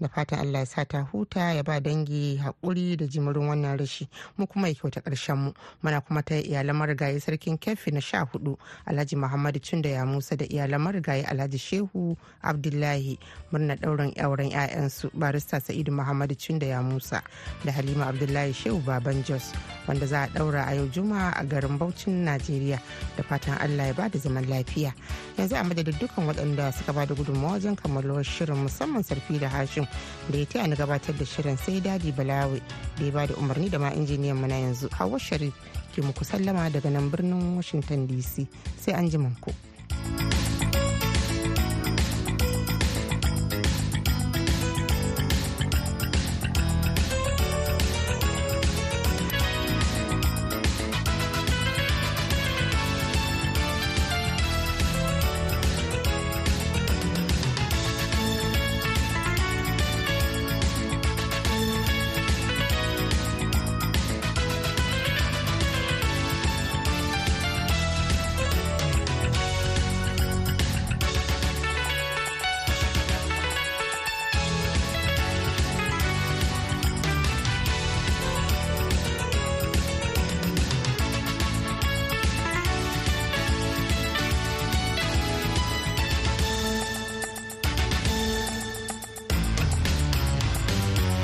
da 0.00 0.08
fatan 0.08 0.38
Allah 0.42 0.58
ya 0.58 0.66
sa 0.66 0.84
ta 0.84 1.06
huta 1.06 1.54
ya 1.54 1.62
ba 1.62 1.78
dangi 1.80 2.36
haƙuri 2.42 2.96
da 2.98 3.06
jimirin 3.06 3.46
wannan 3.46 3.78
rashi. 3.78 4.08
Mu 4.36 4.46
kuma 4.46 4.68
ya 4.68 4.74
kyauta 4.74 5.00
ƙarshen 5.00 5.36
mu. 5.38 5.52
Muna 5.82 6.00
kuma 6.04 6.22
ta 6.22 6.34
iyalan 6.34 6.74
marigayi 6.76 7.20
sarkin 7.22 7.58
kefi 7.58 7.92
na 7.92 8.00
sha 8.00 8.24
huɗu 8.26 8.58
alhaji 8.86 9.16
muhammadu 9.16 9.60
da 9.82 9.88
ya 9.90 10.04
musa 10.04 10.36
da 10.36 10.44
iyalan 10.46 10.80
marigayi 10.82 11.22
alhaji 11.24 11.58
shehu 11.58 12.16
abdullahi. 12.42 13.18
Murna 13.52 13.76
ɗaurin 13.76 14.18
auren 14.18 14.50
'ya'yansu 14.50 15.10
barista 15.14 15.60
sa'idu 15.60 15.92
muhammadu 15.92 16.34
da 16.58 16.66
ya 16.66 16.82
musa 16.82 17.22
da 17.64 17.70
halima 17.72 18.06
abdullahi 18.06 18.52
shehu 18.52 18.82
baban 18.84 19.22
jos 19.24 19.52
wanda 19.86 20.06
za 20.06 20.24
a 20.24 20.26
ɗaura 20.26 20.66
a 20.66 20.74
yau 20.74 20.88
juma'a 20.88 21.38
a 21.38 21.44
garin 21.44 21.78
Bauchin 21.78 22.24
najeriya. 22.26 22.80
Da 23.16 23.22
fatan 23.22 23.58
allah 23.62 23.86
ya 23.86 23.92
ba 23.94 24.08
da 24.10 24.18
zaman 24.18 24.44
lafiya. 24.50 24.92
Yanzu 25.38 25.54
a 25.56 25.62
madadin 25.64 25.98
dukkan 25.98 26.26
waɗanda 26.26 26.72
suka 26.72 26.92
ba 26.92 27.06
da 27.06 27.14
gudunmawa 27.14 27.52
wajen 27.52 27.76
kammaluwar 27.76 28.24
shirin 28.24 28.56
musamman 28.56 29.02
sarfi 29.02 29.38
da 29.38 29.48
hashim 29.48 29.86
da 30.30 30.38
ya 30.38 30.46
taya 30.46 30.66
ni 30.68 30.76
gabatar 30.76 31.14
da 31.18 31.24
shirin 31.24 31.56
sai 31.56 31.80
daɗi 31.80 32.12
balawe 32.12 32.60
da 32.98 33.04
ya 33.04 33.12
ba 33.12 33.26
da 33.26 33.34
umarni 33.34 33.68
da 33.70 33.78
ma 33.78 33.90
injiniyan 33.90 34.36
mu 34.36 34.46
na 34.46 34.54
yanzu 34.56 34.88
hawa 34.92 35.18
sharif 35.18 35.54
ke 35.94 36.02
muku 36.02 36.24
sallama 36.24 36.70
daga 36.70 36.90
nan 36.90 37.10
birnin 37.10 37.56
washington 37.56 38.06
dc 38.06 38.46
sai 38.80 38.92
an 38.94 39.10
ji 39.10 39.18
ku. 39.40 39.50